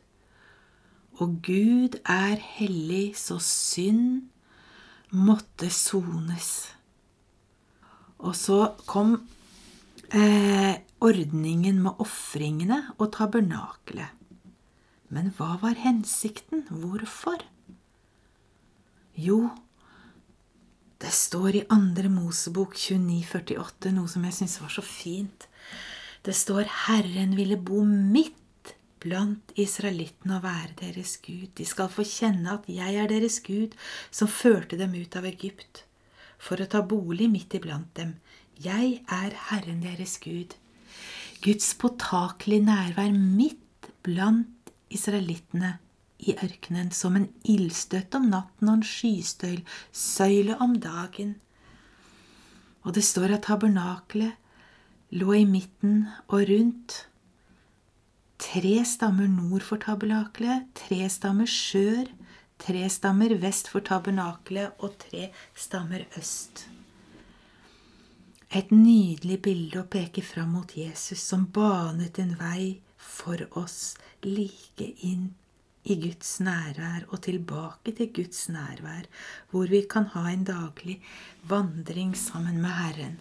og 1.18 1.42
Gud 1.46 1.98
er 2.06 2.38
hellig, 2.54 3.18
så 3.18 3.40
synd 3.42 4.30
måtte 5.10 5.70
sones. 5.74 6.73
Og 8.24 8.34
så 8.38 8.58
kom 8.88 9.16
eh, 10.10 10.80
ordningen 11.04 11.82
med 11.84 12.00
ofringene 12.02 12.80
og 12.96 13.12
tabernakelet. 13.16 14.12
Men 15.14 15.28
hva 15.36 15.58
var 15.62 15.76
hensikten? 15.78 16.64
Hvorfor? 16.70 17.44
Jo, 19.14 19.50
det 21.04 21.12
står 21.14 21.58
i 21.58 21.66
andre 21.70 22.08
Mosebok 22.10 22.74
2948 22.80 23.92
noe 23.94 24.10
som 24.10 24.24
jeg 24.26 24.38
syns 24.38 24.56
var 24.62 24.72
så 24.72 24.82
fint. 24.82 25.46
Det 26.24 26.32
står 26.34 26.64
'Herren 26.64 27.36
ville 27.36 27.60
bo 27.60 27.84
midt 27.84 28.72
blant 29.04 29.52
israelittene 29.60 30.38
og 30.38 30.46
være 30.46 30.72
deres 30.80 31.18
Gud'. 31.20 31.52
De 31.58 31.66
skal 31.68 31.92
få 31.92 32.06
kjenne 32.08 32.56
at 32.56 32.64
jeg 32.68 32.96
er 32.96 33.06
deres 33.06 33.40
Gud, 33.44 33.76
som 34.10 34.28
førte 34.28 34.78
dem 34.80 34.94
ut 34.96 35.16
av 35.16 35.28
Egypt, 35.28 35.84
for 36.44 36.60
å 36.60 36.68
ta 36.68 36.82
bolig 36.84 37.30
midt 37.32 37.56
iblant 37.56 37.90
dem. 37.96 38.18
Jeg 38.60 39.00
er 39.10 39.36
Herren 39.48 39.80
deres 39.82 40.18
Gud. 40.22 40.54
Guds 41.44 41.72
påtakelige 41.80 42.66
nærvær 42.68 43.12
midt 43.12 43.88
blant 44.04 44.72
israelittene 44.92 45.78
i 46.24 46.36
ørkenen 46.36 46.92
som 46.94 47.16
en 47.18 47.26
ildstøt 47.48 48.14
om 48.16 48.28
natten 48.32 48.70
og 48.70 48.78
en 48.78 48.86
skystøyl, 48.86 49.64
søyle 49.92 50.56
om 50.62 50.76
dagen. 50.80 51.34
Og 52.84 52.94
det 52.96 53.04
står 53.04 53.34
at 53.36 53.46
tabernakelet 53.48 54.36
lå 55.14 55.34
i 55.40 55.44
midten 55.48 56.06
og 56.28 56.46
rundt. 56.50 56.96
Tre 58.40 58.76
stammer 58.88 59.28
nord 59.30 59.64
for 59.64 59.80
tabernakelet, 59.80 60.68
tre 60.76 61.04
stammer 61.12 61.48
sør, 61.48 62.08
tre 62.64 62.88
stammer 62.90 63.34
vest 63.42 63.68
for 63.72 63.84
tabernakelet 63.84 64.80
og 64.84 64.96
tre 65.02 65.28
stammer 65.58 66.06
øst. 66.18 66.64
Et 68.54 68.70
nydelig 68.70 69.40
bilde 69.42 69.82
å 69.82 69.88
peke 69.90 70.22
fram 70.22 70.54
mot 70.54 70.76
Jesus 70.78 71.20
som 71.26 71.48
banet 71.52 72.20
en 72.22 72.36
vei 72.38 72.80
for 72.96 73.40
oss 73.58 73.96
like 74.24 74.86
inn 75.04 75.32
i 75.84 75.98
Guds 76.00 76.38
nærvær 76.40 77.04
og 77.10 77.20
tilbake 77.26 77.92
til 77.98 78.12
Guds 78.16 78.46
nærvær, 78.48 79.04
hvor 79.50 79.68
vi 79.68 79.82
kan 79.90 80.06
ha 80.14 80.24
en 80.30 80.46
daglig 80.48 81.00
vandring 81.50 82.14
sammen 82.16 82.62
med 82.62 82.72
Herren. 82.78 83.18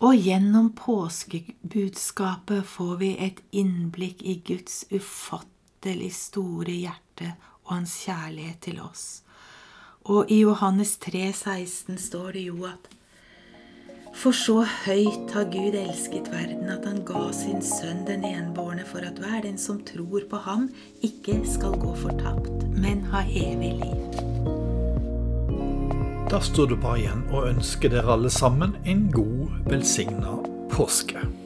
Og 0.00 0.14
gjennom 0.16 0.70
påskebudskapet 0.78 2.64
får 2.64 2.94
vi 3.02 3.10
et 3.18 3.40
innblikk 3.50 4.22
i 4.22 4.38
Guds 4.46 4.84
ufattelig 4.92 5.59
store 6.12 6.72
hjerte 6.72 7.34
og 7.64 7.74
hans 7.74 8.04
kjærlighet 8.04 8.60
til 8.60 8.80
oss. 8.80 9.22
Og 10.04 10.30
i 10.30 10.40
Johannes 10.40 10.96
3, 10.96 11.32
16 11.32 11.98
står 11.98 12.32
det 12.32 12.46
jo 12.46 12.64
at 12.64 12.88
For 14.14 14.32
så 14.32 14.64
høyt 14.64 15.30
har 15.32 15.44
Gud 15.44 15.74
elsket 15.74 16.30
verden 16.32 16.68
at 16.68 16.84
han 16.84 17.04
ga 17.04 17.30
sin 17.32 17.62
sønn 17.62 18.06
den 18.06 18.24
enbårne 18.24 18.84
for 18.84 18.98
at 19.06 19.18
hver 19.18 19.42
den 19.42 19.58
som 19.58 19.80
tror 19.84 20.26
på 20.30 20.36
ham, 20.36 20.70
ikke 21.02 21.40
skal 21.46 21.78
gå 21.78 21.94
fortapt, 21.94 22.64
men 22.74 23.04
ha 23.12 23.22
evig 23.22 23.76
liv. 23.78 24.00
Da 26.30 26.40
står 26.40 26.72
det 26.72 26.80
bare 26.82 26.98
igjen 26.98 27.22
å 27.30 27.44
ønske 27.48 27.90
dere 27.90 28.16
alle 28.16 28.30
sammen 28.30 28.76
en 28.84 29.06
god, 29.14 29.62
velsigna 29.70 30.40
påske. 30.70 31.39